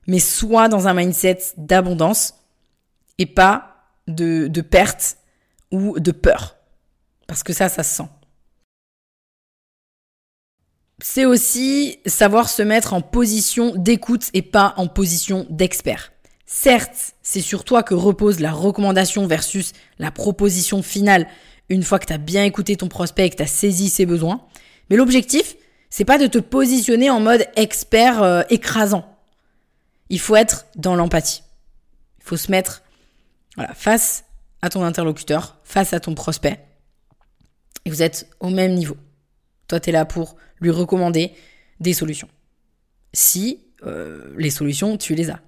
mais 0.07 0.19
soit 0.19 0.69
dans 0.69 0.87
un 0.87 0.93
mindset 0.93 1.39
d'abondance 1.57 2.35
et 3.17 3.25
pas 3.25 3.89
de, 4.07 4.47
de 4.47 4.61
perte 4.61 5.17
ou 5.71 5.99
de 5.99 6.11
peur. 6.11 6.55
Parce 7.27 7.43
que 7.43 7.51
ça, 7.51 7.67
ça 7.67 7.83
se 7.83 7.97
sent. 7.97 8.09
C'est 11.01 11.25
aussi 11.25 11.99
savoir 12.05 12.47
se 12.47 12.61
mettre 12.61 12.93
en 12.93 13.01
position 13.01 13.75
d'écoute 13.75 14.29
et 14.33 14.41
pas 14.41 14.73
en 14.77 14.87
position 14.87 15.45
d'expert. 15.49 16.13
Certes, 16.45 17.15
c'est 17.23 17.41
sur 17.41 17.65
toi 17.65 17.83
que 17.83 17.93
repose 17.93 18.39
la 18.39 18.53
recommandation 18.53 19.27
versus 19.27 19.73
la 19.99 20.11
proposition 20.11 20.81
finale 20.81 21.27
une 21.69 21.83
fois 21.83 21.99
que 21.99 22.05
tu 22.05 22.13
as 22.13 22.17
bien 22.17 22.43
écouté 22.43 22.75
ton 22.75 22.87
prospect 22.87 23.25
et 23.25 23.29
que 23.29 23.37
tu 23.37 23.43
as 23.43 23.47
saisi 23.47 23.89
ses 23.89 24.05
besoins. 24.05 24.45
Mais 24.89 24.95
l'objectif, 24.95 25.55
c'est 25.89 26.05
pas 26.05 26.17
de 26.17 26.27
te 26.27 26.37
positionner 26.37 27.09
en 27.09 27.19
mode 27.19 27.45
expert 27.55 28.21
euh, 28.21 28.41
écrasant. 28.49 29.05
Il 30.09 30.19
faut 30.19 30.35
être 30.35 30.65
dans 30.75 30.95
l'empathie. 30.95 31.43
Il 32.19 32.23
faut 32.23 32.37
se 32.37 32.51
mettre 32.51 32.83
voilà, 33.55 33.73
face 33.73 34.25
à 34.61 34.69
ton 34.69 34.83
interlocuteur, 34.83 35.57
face 35.63 35.93
à 35.93 35.99
ton 35.99 36.15
prospect. 36.15 36.59
Et 37.85 37.89
vous 37.89 38.01
êtes 38.01 38.29
au 38.39 38.49
même 38.49 38.73
niveau. 38.73 38.97
Toi, 39.67 39.79
tu 39.79 39.89
es 39.89 39.93
là 39.93 40.05
pour 40.05 40.35
lui 40.59 40.71
recommander 40.71 41.33
des 41.79 41.93
solutions. 41.93 42.29
Si 43.13 43.59
euh, 43.85 44.33
les 44.37 44.49
solutions, 44.49 44.97
tu 44.97 45.15
les 45.15 45.29
as. 45.29 45.41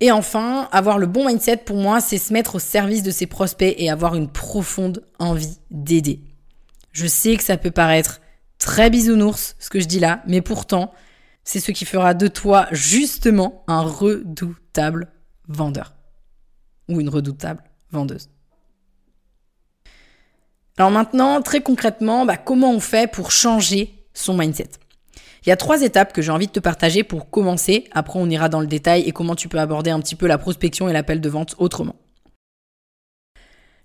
Et 0.00 0.10
enfin, 0.10 0.68
avoir 0.72 0.98
le 0.98 1.06
bon 1.06 1.26
mindset 1.26 1.58
pour 1.58 1.76
moi, 1.76 2.00
c'est 2.00 2.18
se 2.18 2.32
mettre 2.32 2.54
au 2.54 2.58
service 2.58 3.02
de 3.02 3.10
ses 3.10 3.26
prospects 3.26 3.74
et 3.76 3.90
avoir 3.90 4.14
une 4.14 4.30
profonde 4.30 5.04
envie 5.18 5.58
d'aider. 5.70 6.22
Je 6.92 7.06
sais 7.06 7.36
que 7.36 7.44
ça 7.44 7.58
peut 7.58 7.70
paraître 7.70 8.20
très 8.58 8.88
bisounours 8.88 9.56
ce 9.58 9.68
que 9.68 9.78
je 9.78 9.86
dis 9.86 10.00
là, 10.00 10.22
mais 10.26 10.40
pourtant, 10.40 10.92
c'est 11.44 11.60
ce 11.60 11.72
qui 11.72 11.84
fera 11.84 12.14
de 12.14 12.28
toi 12.28 12.66
justement 12.72 13.62
un 13.66 13.82
redoutable 13.82 15.12
vendeur. 15.48 15.94
Ou 16.88 17.00
une 17.00 17.08
redoutable 17.08 17.62
vendeuse. 17.90 18.28
Alors 20.78 20.90
maintenant, 20.90 21.42
très 21.42 21.60
concrètement, 21.60 22.24
bah, 22.24 22.38
comment 22.38 22.72
on 22.72 22.80
fait 22.80 23.10
pour 23.10 23.32
changer 23.32 24.06
son 24.14 24.34
mindset? 24.34 24.70
Il 25.44 25.48
y 25.48 25.52
a 25.52 25.56
trois 25.56 25.82
étapes 25.82 26.12
que 26.12 26.22
j'ai 26.22 26.32
envie 26.32 26.46
de 26.46 26.52
te 26.52 26.60
partager 26.60 27.02
pour 27.02 27.30
commencer. 27.30 27.84
Après, 27.92 28.18
on 28.18 28.28
ira 28.28 28.48
dans 28.48 28.60
le 28.60 28.66
détail 28.66 29.02
et 29.02 29.12
comment 29.12 29.34
tu 29.34 29.48
peux 29.48 29.58
aborder 29.58 29.90
un 29.90 30.00
petit 30.00 30.14
peu 30.14 30.26
la 30.26 30.38
prospection 30.38 30.88
et 30.88 30.92
l'appel 30.92 31.20
de 31.20 31.28
vente 31.28 31.54
autrement. 31.58 31.96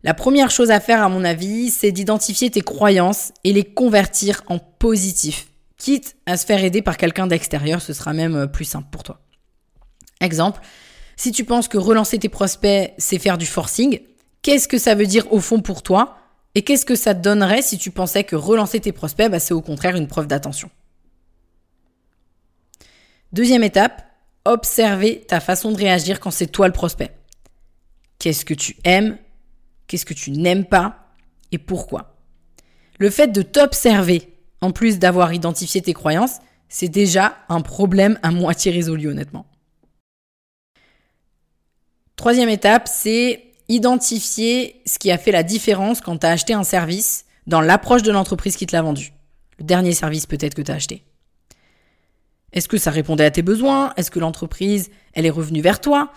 La 0.04 0.14
première 0.14 0.52
chose 0.52 0.70
à 0.70 0.80
faire, 0.80 1.02
à 1.02 1.10
mon 1.10 1.24
avis, 1.24 1.72
c'est 1.72 1.92
d'identifier 1.92 2.52
tes 2.52 2.62
croyances 2.62 3.32
et 3.44 3.54
les 3.54 3.64
convertir 3.64 4.44
en 4.48 4.60
positif. 4.60 5.48
Quitte 5.78 6.16
à 6.26 6.38
se 6.38 6.46
faire 6.46 6.64
aider 6.64 6.82
par 6.82 6.98
quelqu'un 6.98 7.26
d'extérieur, 7.26 7.82
ce 7.82 7.94
sera 7.94 8.14
même 8.14 8.36
euh, 8.36 8.48
plus 8.48 8.66
simple 8.66 8.88
pour 8.92 9.04
toi. 9.04 9.22
Exemple, 10.22 10.62
si 11.16 11.32
tu 11.32 11.44
penses 11.44 11.68
que 11.68 11.78
relancer 11.78 12.20
tes 12.20 12.30
prospects, 12.30 12.94
c'est 12.98 13.20
faire 13.20 13.38
du 13.38 13.46
forcing, 13.46 14.00
qu'est-ce 14.42 14.68
que 14.68 14.78
ça 14.78 14.94
veut 14.94 15.08
dire 15.08 15.32
au 15.34 15.40
fond 15.40 15.62
pour 15.62 15.82
toi 15.82 16.18
Et 16.54 16.62
qu'est-ce 16.62 16.86
que 16.86 16.96
ça 16.96 17.16
te 17.16 17.22
donnerait 17.22 17.62
si 17.62 17.78
tu 17.78 17.92
pensais 17.92 18.24
que 18.24 18.36
relancer 18.36 18.80
tes 18.80 18.92
prospects, 18.92 19.30
bah, 19.30 19.40
c'est 19.40 19.54
au 19.54 19.62
contraire 19.62 19.96
une 19.96 20.08
preuve 20.08 20.28
d'attention? 20.28 20.70
Deuxième 23.36 23.64
étape, 23.64 24.02
observer 24.46 25.26
ta 25.28 25.42
façon 25.42 25.74
de 25.74 25.78
réagir 25.78 26.22
quand 26.22 26.32
c'est 26.32 26.48
toi 26.48 26.68
le 26.68 26.74
prospect. 26.74 27.12
Qu'est-ce 28.18 28.46
que 28.46 28.54
tu 28.54 28.78
aimes? 28.86 29.18
Qu'est-ce 29.88 30.06
que 30.06 30.14
tu 30.14 30.32
n'aimes 30.32 30.64
pas? 30.64 31.10
Et 31.52 31.58
pourquoi? 31.58 32.16
Le 32.98 33.10
fait 33.10 33.28
de 33.28 33.42
t'observer, 33.42 34.34
en 34.62 34.72
plus 34.72 35.00
d'avoir 35.00 35.34
identifié 35.34 35.82
tes 35.82 35.92
croyances, 35.92 36.38
c'est 36.70 36.88
déjà 36.88 37.36
un 37.50 37.60
problème 37.60 38.18
à 38.24 38.32
moitié 38.32 38.72
résolu 38.72 39.10
honnêtement. 39.10 39.46
Troisième 42.16 42.48
étape, 42.48 42.88
c'est 42.88 43.52
identifier 43.68 44.82
ce 44.86 44.98
qui 44.98 45.12
a 45.12 45.18
fait 45.18 45.34
la 45.34 45.44
différence 45.44 46.00
quand 46.00 46.20
tu 46.20 46.26
as 46.26 46.32
acheté 46.32 46.54
un 46.54 46.64
service 46.64 47.26
dans 47.48 47.60
l'approche 47.60 48.02
de 48.02 48.14
l'entreprise 48.14 48.56
qui 48.56 48.66
te 48.66 48.74
l'a 48.74 48.82
vendu. 48.82 49.12
Le 49.60 49.66
dernier 49.66 49.92
service 49.92 50.26
peut-être 50.26 50.56
que 50.56 50.62
tu 50.62 50.72
as 50.72 50.76
acheté. 50.76 51.04
Est-ce 52.56 52.68
que 52.68 52.78
ça 52.78 52.90
répondait 52.90 53.26
à 53.26 53.32
tes 53.32 53.42
besoins? 53.42 53.94
Est-ce 53.98 54.10
que 54.10 54.20
l'entreprise, 54.20 54.90
elle 55.14 55.26
est 55.26 55.32
revenue 55.32 55.62
vers 55.62 55.82
toi? 55.82 56.12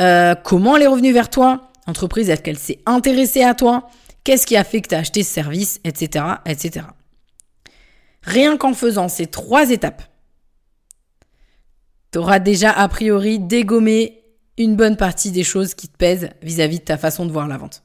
Euh, 0.00 0.34
Comment 0.42 0.76
elle 0.76 0.82
est 0.82 0.88
revenue 0.88 1.12
vers 1.12 1.30
toi? 1.30 1.70
L'entreprise, 1.86 2.30
est-ce 2.30 2.40
qu'elle 2.40 2.58
s'est 2.58 2.80
intéressée 2.86 3.42
à 3.42 3.54
toi? 3.54 3.88
Qu'est-ce 4.24 4.46
qui 4.46 4.56
a 4.56 4.64
fait 4.64 4.80
que 4.80 4.88
tu 4.88 4.94
as 4.94 4.98
acheté 4.98 5.22
ce 5.22 5.32
service? 5.32 5.80
Etc. 5.84 6.24
etc. 6.46 6.86
Rien 8.22 8.56
qu'en 8.56 8.72
faisant 8.72 9.08
ces 9.08 9.26
trois 9.26 9.70
étapes, 9.70 10.02
tu 12.10 12.18
auras 12.18 12.38
déjà 12.38 12.70
a 12.70 12.88
priori 12.88 13.38
dégommé 13.38 14.22
une 14.56 14.76
bonne 14.76 14.96
partie 14.96 15.32
des 15.32 15.44
choses 15.44 15.74
qui 15.74 15.88
te 15.88 15.96
pèsent 15.96 16.30
vis-à-vis 16.42 16.78
de 16.78 16.84
ta 16.84 16.96
façon 16.96 17.26
de 17.26 17.32
voir 17.32 17.46
la 17.46 17.58
vente. 17.58 17.82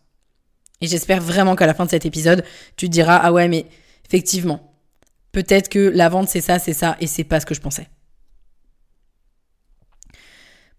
Et 0.81 0.87
j'espère 0.87 1.19
vraiment 1.21 1.55
qu'à 1.55 1.65
la 1.65 1.73
fin 1.73 1.83
de 1.85 1.89
cet 1.89 2.05
épisode, 2.05 2.45
tu 2.77 2.87
te 2.87 2.91
diras, 2.91 3.17
ah 3.17 3.33
ouais, 3.33 3.49
mais 3.49 3.65
effectivement, 4.05 4.68
Peut-être 5.31 5.69
que 5.69 5.91
la 5.93 6.09
vente 6.09 6.27
c'est 6.27 6.41
ça, 6.41 6.59
c'est 6.59 6.73
ça, 6.73 6.97
et 6.99 7.07
c'est 7.07 7.23
pas 7.23 7.39
ce 7.39 7.45
que 7.45 7.53
je 7.53 7.61
pensais. 7.61 7.87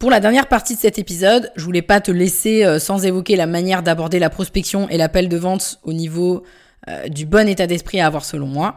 Pour 0.00 0.10
la 0.10 0.20
dernière 0.20 0.48
partie 0.48 0.76
de 0.76 0.80
cet 0.80 0.98
épisode, 0.98 1.52
je 1.56 1.64
voulais 1.64 1.82
pas 1.82 2.00
te 2.00 2.10
laisser 2.10 2.64
euh, 2.64 2.78
sans 2.78 3.04
évoquer 3.04 3.36
la 3.36 3.46
manière 3.46 3.82
d'aborder 3.82 4.18
la 4.18 4.30
prospection 4.30 4.88
et 4.88 4.96
l'appel 4.96 5.28
de 5.28 5.36
vente 5.36 5.78
au 5.82 5.92
niveau 5.92 6.42
euh, 6.88 7.08
du 7.08 7.26
bon 7.26 7.46
état 7.46 7.66
d'esprit 7.66 8.00
à 8.00 8.06
avoir 8.06 8.24
selon 8.24 8.46
moi. 8.46 8.76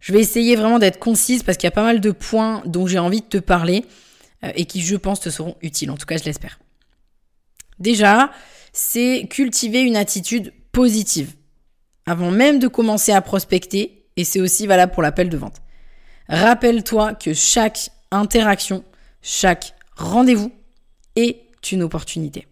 Je 0.00 0.14
vais 0.14 0.20
essayer 0.20 0.56
vraiment 0.56 0.78
d'être 0.78 0.98
concise 0.98 1.42
parce 1.42 1.58
qu'il 1.58 1.66
y 1.66 1.68
a 1.68 1.72
pas 1.72 1.84
mal 1.84 2.00
de 2.00 2.10
points 2.10 2.62
dont 2.64 2.86
j'ai 2.86 2.98
envie 2.98 3.20
de 3.20 3.26
te 3.26 3.36
parler 3.36 3.84
euh, 4.44 4.50
et 4.54 4.64
qui, 4.64 4.80
je 4.80 4.96
pense, 4.96 5.20
te 5.20 5.28
seront 5.28 5.56
utiles. 5.60 5.90
En 5.90 5.98
tout 5.98 6.06
cas, 6.06 6.16
je 6.16 6.24
l'espère. 6.24 6.58
Déjà, 7.78 8.30
c'est 8.72 9.26
cultiver 9.28 9.82
une 9.82 9.96
attitude 9.96 10.54
positive 10.72 11.34
avant 12.06 12.30
même 12.30 12.58
de 12.58 12.66
commencer 12.66 13.12
à 13.12 13.20
prospecter 13.20 14.01
et 14.16 14.24
c'est 14.24 14.40
aussi 14.40 14.66
valable 14.66 14.92
pour 14.92 15.02
l'appel 15.02 15.28
de 15.28 15.36
vente. 15.36 15.62
Rappelle-toi 16.28 17.14
que 17.14 17.34
chaque 17.34 17.90
interaction, 18.10 18.84
chaque 19.20 19.74
rendez-vous 19.96 20.52
est 21.16 21.42
une 21.70 21.82
opportunité. 21.82 22.46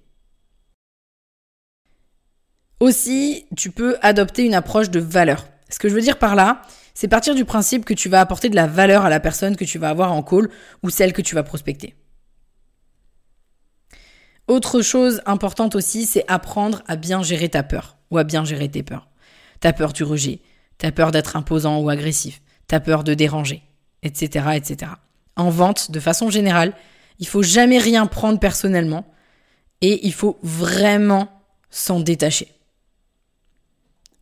Aussi, 2.81 3.47
tu 3.57 3.71
peux 3.71 3.99
adopter 4.01 4.45
une 4.45 4.55
approche 4.55 4.91
de 4.91 5.01
valeur. 5.01 5.47
Ce 5.69 5.79
que 5.79 5.89
je 5.89 5.95
veux 5.95 6.01
dire 6.01 6.19
par 6.19 6.35
là, 6.35 6.63
c'est 6.95 7.09
partir 7.09 7.35
du 7.35 7.45
principe 7.45 7.85
que 7.85 7.95
tu 7.95 8.09
vas 8.09 8.21
apporter 8.21 8.49
de 8.49 8.57
la 8.57 8.67
valeur 8.67 9.05
à 9.05 9.11
la 9.11 9.21
personne 9.21 9.57
que 9.57 9.65
tu 9.65 9.79
vas 9.79 9.91
avoir 9.91 10.13
en 10.13 10.23
call 10.23 10.49
ou 10.83 10.91
celle 10.91 11.13
que 11.13 11.23
tu 11.23 11.35
vas 11.35 11.43
prospecter. 11.43 11.95
Autre 14.49 14.83
chose 14.83 15.23
importante 15.27 15.77
aussi, 15.77 16.07
c'est 16.07 16.25
apprendre 16.27 16.83
à 16.89 16.97
bien 16.97 17.23
gérer 17.23 17.49
ta 17.49 17.63
peur 17.63 17.99
ou 18.11 18.19
à 18.19 18.25
bien 18.25 18.45
gérer 18.45 18.69
tes 18.69 18.83
peurs. 18.83 19.09
Ta 19.61 19.73
peur 19.73 19.93
du 19.93 20.03
rejet, 20.03 20.41
ta 20.81 20.91
peur 20.91 21.13
d'être 21.13 21.37
imposant 21.37 21.79
ou 21.79 21.91
agressif, 21.91 22.41
ta 22.67 22.81
peur 22.81 23.05
de 23.05 23.13
déranger, 23.13 23.63
etc., 24.03 24.47
etc. 24.55 24.93
En 25.37 25.51
vente, 25.51 25.91
de 25.91 26.01
façon 26.01 26.31
générale, 26.31 26.73
il 27.19 27.27
faut 27.27 27.43
jamais 27.43 27.79
rien 27.79 28.07
prendre 28.07 28.41
personnellement 28.41 29.05
et 29.83 30.07
il 30.07 30.15
faut 30.15 30.39
vraiment 30.43 31.29
s'en 31.69 32.01
détacher. 32.01 32.49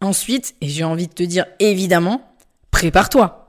Ensuite, 0.01 0.57
et 0.61 0.69
j'ai 0.69 0.83
envie 0.83 1.07
de 1.07 1.13
te 1.13 1.23
dire 1.23 1.47
évidemment, 1.61 2.35
prépare-toi. 2.73 3.49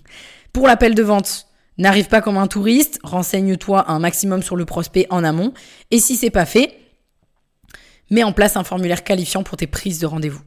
Pour 0.54 0.66
l'appel 0.66 0.94
de 0.94 1.02
vente, 1.02 1.48
n'arrive 1.76 2.08
pas 2.08 2.22
comme 2.22 2.38
un 2.38 2.46
touriste, 2.46 2.98
renseigne-toi 3.02 3.90
un 3.90 3.98
maximum 3.98 4.42
sur 4.42 4.56
le 4.56 4.64
prospect 4.64 5.06
en 5.10 5.24
amont 5.24 5.52
et 5.90 6.00
si 6.00 6.16
c'est 6.16 6.30
pas 6.30 6.46
fait, 6.46 6.78
mets 8.10 8.24
en 8.24 8.32
place 8.32 8.56
un 8.56 8.64
formulaire 8.64 9.04
qualifiant 9.04 9.42
pour 9.42 9.58
tes 9.58 9.66
prises 9.66 9.98
de 9.98 10.06
rendez-vous. 10.06 10.42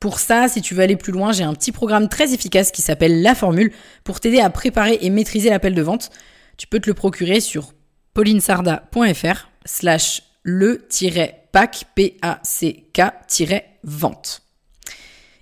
Pour 0.00 0.20
ça, 0.20 0.48
si 0.48 0.62
tu 0.62 0.74
veux 0.74 0.82
aller 0.82 0.96
plus 0.96 1.12
loin, 1.12 1.32
j'ai 1.32 1.42
un 1.42 1.54
petit 1.54 1.72
programme 1.72 2.08
très 2.08 2.32
efficace 2.32 2.70
qui 2.70 2.82
s'appelle 2.82 3.20
La 3.20 3.34
Formule 3.34 3.72
pour 4.04 4.20
t'aider 4.20 4.38
à 4.38 4.48
préparer 4.48 4.98
et 5.00 5.10
maîtriser 5.10 5.50
l'appel 5.50 5.74
de 5.74 5.82
vente. 5.82 6.10
Tu 6.56 6.68
peux 6.68 6.78
te 6.78 6.88
le 6.88 6.94
procurer 6.94 7.40
sur 7.40 7.72
paulinesarda.fr 8.14 9.48
slash 9.64 10.22
le-pack, 10.44 11.84
P-A-C-K-vente. 11.96 12.42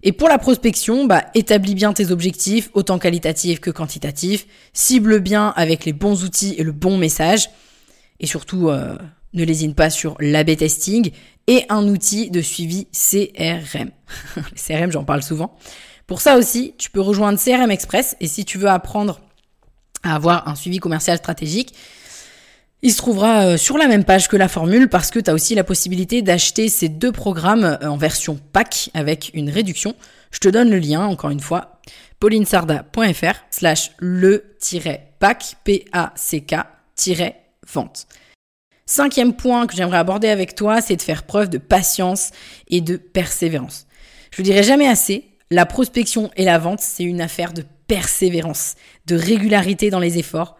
Et 0.02 0.12
pour 0.12 0.28
la 0.28 0.38
prospection, 0.38 1.04
bah, 1.04 1.26
établis 1.34 1.74
bien 1.74 1.92
tes 1.92 2.10
objectifs, 2.10 2.70
autant 2.74 2.98
qualitatifs 2.98 3.60
que 3.60 3.70
quantitatifs, 3.70 4.46
cible 4.72 5.20
bien 5.20 5.52
avec 5.56 5.84
les 5.84 5.92
bons 5.92 6.24
outils 6.24 6.54
et 6.56 6.62
le 6.62 6.72
bon 6.72 6.96
message, 6.96 7.50
et 8.20 8.26
surtout, 8.26 8.68
euh, 8.68 8.96
ne 9.36 9.44
lésine 9.44 9.74
pas 9.74 9.90
sur 9.90 10.16
l'AB 10.18 10.56
testing 10.56 11.10
et 11.46 11.64
un 11.68 11.86
outil 11.88 12.30
de 12.30 12.40
suivi 12.40 12.86
CRM. 12.92 13.90
les 14.36 14.76
CRM, 14.76 14.90
j'en 14.90 15.04
parle 15.04 15.22
souvent. 15.22 15.56
Pour 16.06 16.20
ça 16.20 16.36
aussi, 16.36 16.74
tu 16.78 16.90
peux 16.90 17.00
rejoindre 17.00 17.38
CRM 17.38 17.70
Express, 17.70 18.16
et 18.20 18.28
si 18.28 18.44
tu 18.44 18.58
veux 18.58 18.68
apprendre 18.68 19.20
à 20.02 20.14
avoir 20.14 20.48
un 20.48 20.54
suivi 20.54 20.78
commercial 20.78 21.18
stratégique. 21.18 21.74
Il 22.82 22.92
se 22.92 22.98
trouvera 22.98 23.46
euh, 23.46 23.56
sur 23.56 23.78
la 23.78 23.88
même 23.88 24.04
page 24.04 24.28
que 24.28 24.36
la 24.36 24.48
formule 24.48 24.88
parce 24.88 25.10
que 25.10 25.18
tu 25.18 25.30
as 25.30 25.34
aussi 25.34 25.54
la 25.54 25.64
possibilité 25.64 26.22
d'acheter 26.22 26.68
ces 26.68 26.88
deux 26.88 27.10
programmes 27.12 27.64
euh, 27.64 27.88
en 27.88 27.96
version 27.96 28.38
pack 28.52 28.90
avec 28.94 29.30
une 29.34 29.50
réduction. 29.50 29.96
Je 30.30 30.38
te 30.38 30.48
donne 30.48 30.70
le 30.70 30.78
lien, 30.78 31.04
encore 31.04 31.30
une 31.30 31.40
fois, 31.40 31.80
paulinesarda.fr 32.20 33.34
slash 33.50 33.92
le-pack, 33.98 35.56
P-A-C-K-vente. 35.64 36.06
Cinquième 38.88 39.34
point 39.34 39.66
que 39.66 39.74
j'aimerais 39.74 39.98
aborder 39.98 40.28
avec 40.28 40.54
toi, 40.54 40.80
c'est 40.80 40.94
de 40.94 41.02
faire 41.02 41.24
preuve 41.24 41.50
de 41.50 41.58
patience 41.58 42.30
et 42.68 42.80
de 42.80 42.96
persévérance. 42.96 43.86
Je 44.30 44.42
ne 44.42 44.44
dirai 44.44 44.62
jamais 44.62 44.86
assez, 44.86 45.24
la 45.50 45.66
prospection 45.66 46.30
et 46.36 46.44
la 46.44 46.58
vente, 46.58 46.80
c'est 46.80 47.02
une 47.02 47.20
affaire 47.20 47.52
de 47.52 47.64
persévérance, 47.88 48.76
de 49.06 49.16
régularité 49.16 49.90
dans 49.90 49.98
les 49.98 50.18
efforts, 50.18 50.56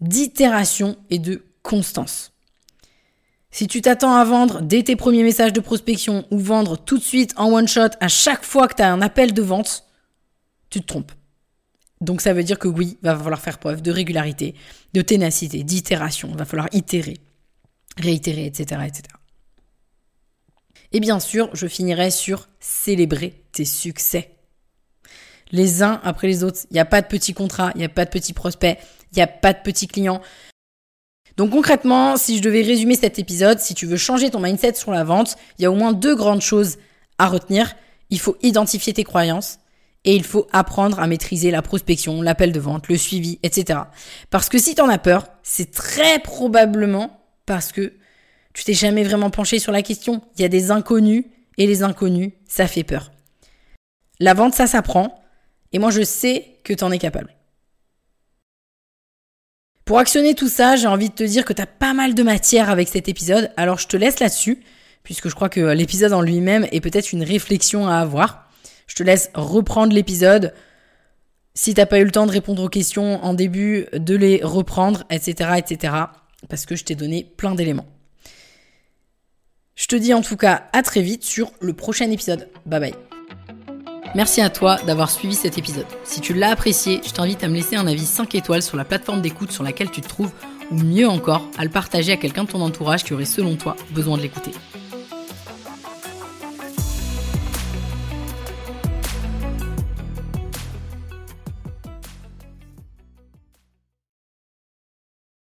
d'itération 0.00 0.96
et 1.08 1.18
de 1.18 1.42
constance. 1.62 2.32
Si 3.50 3.66
tu 3.66 3.80
t'attends 3.80 4.14
à 4.14 4.24
vendre 4.24 4.60
dès 4.60 4.82
tes 4.82 4.96
premiers 4.96 5.22
messages 5.22 5.52
de 5.52 5.60
prospection 5.60 6.26
ou 6.30 6.38
vendre 6.38 6.76
tout 6.76 6.98
de 6.98 7.02
suite 7.02 7.32
en 7.36 7.50
one 7.52 7.66
shot 7.66 7.90
à 8.00 8.08
chaque 8.08 8.44
fois 8.44 8.68
que 8.68 8.74
tu 8.74 8.82
as 8.82 8.92
un 8.92 9.00
appel 9.00 9.32
de 9.32 9.42
vente, 9.42 9.84
tu 10.68 10.80
te 10.80 10.86
trompes. 10.86 11.12
Donc 12.00 12.20
ça 12.20 12.32
veut 12.32 12.44
dire 12.44 12.58
que 12.58 12.68
oui, 12.68 12.98
va 13.02 13.16
falloir 13.16 13.40
faire 13.40 13.58
preuve 13.58 13.82
de 13.82 13.90
régularité, 13.90 14.54
de 14.94 15.02
ténacité, 15.02 15.64
d'itération, 15.64 16.32
va 16.34 16.44
falloir 16.44 16.68
itérer, 16.72 17.18
réitérer, 18.00 18.46
etc., 18.46 18.82
etc. 18.86 19.02
Et 20.92 21.00
bien 21.00 21.20
sûr, 21.20 21.50
je 21.52 21.66
finirai 21.66 22.10
sur 22.10 22.48
célébrer 22.58 23.44
tes 23.52 23.64
succès 23.64 24.36
les 25.52 25.82
uns 25.82 26.00
après 26.04 26.26
les 26.26 26.44
autres. 26.44 26.60
Il 26.70 26.74
n'y 26.74 26.80
a 26.80 26.84
pas 26.84 27.02
de 27.02 27.06
petits 27.06 27.34
contrats, 27.34 27.72
il 27.74 27.78
n'y 27.78 27.84
a 27.84 27.88
pas 27.88 28.04
de 28.04 28.10
petits 28.10 28.32
prospects, 28.32 28.78
il 29.12 29.16
n'y 29.16 29.22
a 29.22 29.26
pas 29.26 29.52
de 29.52 29.60
petits 29.62 29.88
clients. 29.88 30.20
Donc 31.36 31.50
concrètement, 31.50 32.16
si 32.16 32.36
je 32.36 32.42
devais 32.42 32.62
résumer 32.62 32.96
cet 32.96 33.18
épisode, 33.18 33.60
si 33.60 33.74
tu 33.74 33.86
veux 33.86 33.96
changer 33.96 34.30
ton 34.30 34.40
mindset 34.40 34.74
sur 34.74 34.90
la 34.90 35.04
vente, 35.04 35.36
il 35.58 35.62
y 35.62 35.66
a 35.66 35.70
au 35.70 35.74
moins 35.74 35.92
deux 35.92 36.14
grandes 36.14 36.42
choses 36.42 36.78
à 37.18 37.28
retenir. 37.28 37.74
Il 38.10 38.20
faut 38.20 38.36
identifier 38.42 38.92
tes 38.92 39.04
croyances 39.04 39.58
et 40.04 40.14
il 40.14 40.24
faut 40.24 40.46
apprendre 40.52 41.00
à 41.00 41.06
maîtriser 41.06 41.50
la 41.50 41.62
prospection, 41.62 42.22
l'appel 42.22 42.52
de 42.52 42.60
vente, 42.60 42.88
le 42.88 42.96
suivi, 42.96 43.38
etc. 43.42 43.80
Parce 44.30 44.48
que 44.48 44.58
si 44.58 44.74
tu 44.74 44.80
en 44.80 44.88
as 44.88 44.98
peur, 44.98 45.26
c'est 45.42 45.70
très 45.70 46.18
probablement 46.18 47.19
parce 47.50 47.72
que 47.72 47.94
tu 48.52 48.62
t'es 48.62 48.74
jamais 48.74 49.02
vraiment 49.02 49.28
penché 49.28 49.58
sur 49.58 49.72
la 49.72 49.82
question. 49.82 50.22
Il 50.36 50.42
y 50.42 50.44
a 50.44 50.48
des 50.48 50.70
inconnus 50.70 51.24
et 51.58 51.66
les 51.66 51.82
inconnus, 51.82 52.30
ça 52.46 52.68
fait 52.68 52.84
peur. 52.84 53.10
La 54.20 54.34
vente, 54.34 54.54
ça 54.54 54.68
s'apprend. 54.68 55.20
Et 55.72 55.80
moi, 55.80 55.90
je 55.90 56.02
sais 56.02 56.46
que 56.62 56.72
tu 56.72 56.84
en 56.84 56.92
es 56.92 56.98
capable. 56.98 57.34
Pour 59.84 59.98
actionner 59.98 60.36
tout 60.36 60.46
ça, 60.46 60.76
j'ai 60.76 60.86
envie 60.86 61.08
de 61.08 61.14
te 61.14 61.24
dire 61.24 61.44
que 61.44 61.52
tu 61.52 61.60
as 61.60 61.66
pas 61.66 61.92
mal 61.92 62.14
de 62.14 62.22
matière 62.22 62.70
avec 62.70 62.86
cet 62.86 63.08
épisode, 63.08 63.50
alors 63.56 63.78
je 63.78 63.88
te 63.88 63.96
laisse 63.96 64.20
là-dessus, 64.20 64.62
puisque 65.02 65.28
je 65.28 65.34
crois 65.34 65.48
que 65.48 65.72
l'épisode 65.72 66.12
en 66.12 66.22
lui-même 66.22 66.68
est 66.70 66.80
peut-être 66.80 67.12
une 67.12 67.24
réflexion 67.24 67.88
à 67.88 67.96
avoir. 67.96 68.48
Je 68.86 68.94
te 68.94 69.02
laisse 69.02 69.28
reprendre 69.34 69.92
l'épisode. 69.92 70.54
Si 71.54 71.74
t'as 71.74 71.86
pas 71.86 71.98
eu 71.98 72.04
le 72.04 72.12
temps 72.12 72.26
de 72.26 72.30
répondre 72.30 72.62
aux 72.62 72.68
questions 72.68 73.20
en 73.24 73.34
début, 73.34 73.86
de 73.92 74.14
les 74.14 74.40
reprendre, 74.44 75.02
etc., 75.10 75.54
etc., 75.58 75.94
parce 76.48 76.66
que 76.66 76.76
je 76.76 76.84
t'ai 76.84 76.94
donné 76.94 77.24
plein 77.36 77.54
d'éléments. 77.54 77.88
Je 79.76 79.86
te 79.86 79.96
dis 79.96 80.12
en 80.12 80.22
tout 80.22 80.36
cas 80.36 80.68
à 80.72 80.82
très 80.82 81.02
vite 81.02 81.24
sur 81.24 81.52
le 81.60 81.72
prochain 81.72 82.10
épisode. 82.10 82.48
Bye 82.66 82.80
bye. 82.80 82.94
Merci 84.14 84.40
à 84.40 84.50
toi 84.50 84.76
d'avoir 84.86 85.10
suivi 85.10 85.34
cet 85.34 85.56
épisode. 85.56 85.86
Si 86.04 86.20
tu 86.20 86.34
l'as 86.34 86.50
apprécié, 86.50 87.00
je 87.06 87.12
t'invite 87.12 87.44
à 87.44 87.48
me 87.48 87.54
laisser 87.54 87.76
un 87.76 87.86
avis 87.86 88.04
5 88.04 88.34
étoiles 88.34 88.62
sur 88.62 88.76
la 88.76 88.84
plateforme 88.84 89.22
d'écoute 89.22 89.52
sur 89.52 89.62
laquelle 89.62 89.90
tu 89.90 90.00
te 90.00 90.08
trouves, 90.08 90.32
ou 90.72 90.74
mieux 90.74 91.08
encore, 91.08 91.48
à 91.56 91.64
le 91.64 91.70
partager 91.70 92.12
à 92.12 92.16
quelqu'un 92.16 92.44
de 92.44 92.50
ton 92.50 92.60
entourage 92.60 93.04
qui 93.04 93.14
aurait 93.14 93.24
selon 93.24 93.54
toi 93.54 93.76
besoin 93.92 94.16
de 94.16 94.22
l'écouter. 94.22 94.50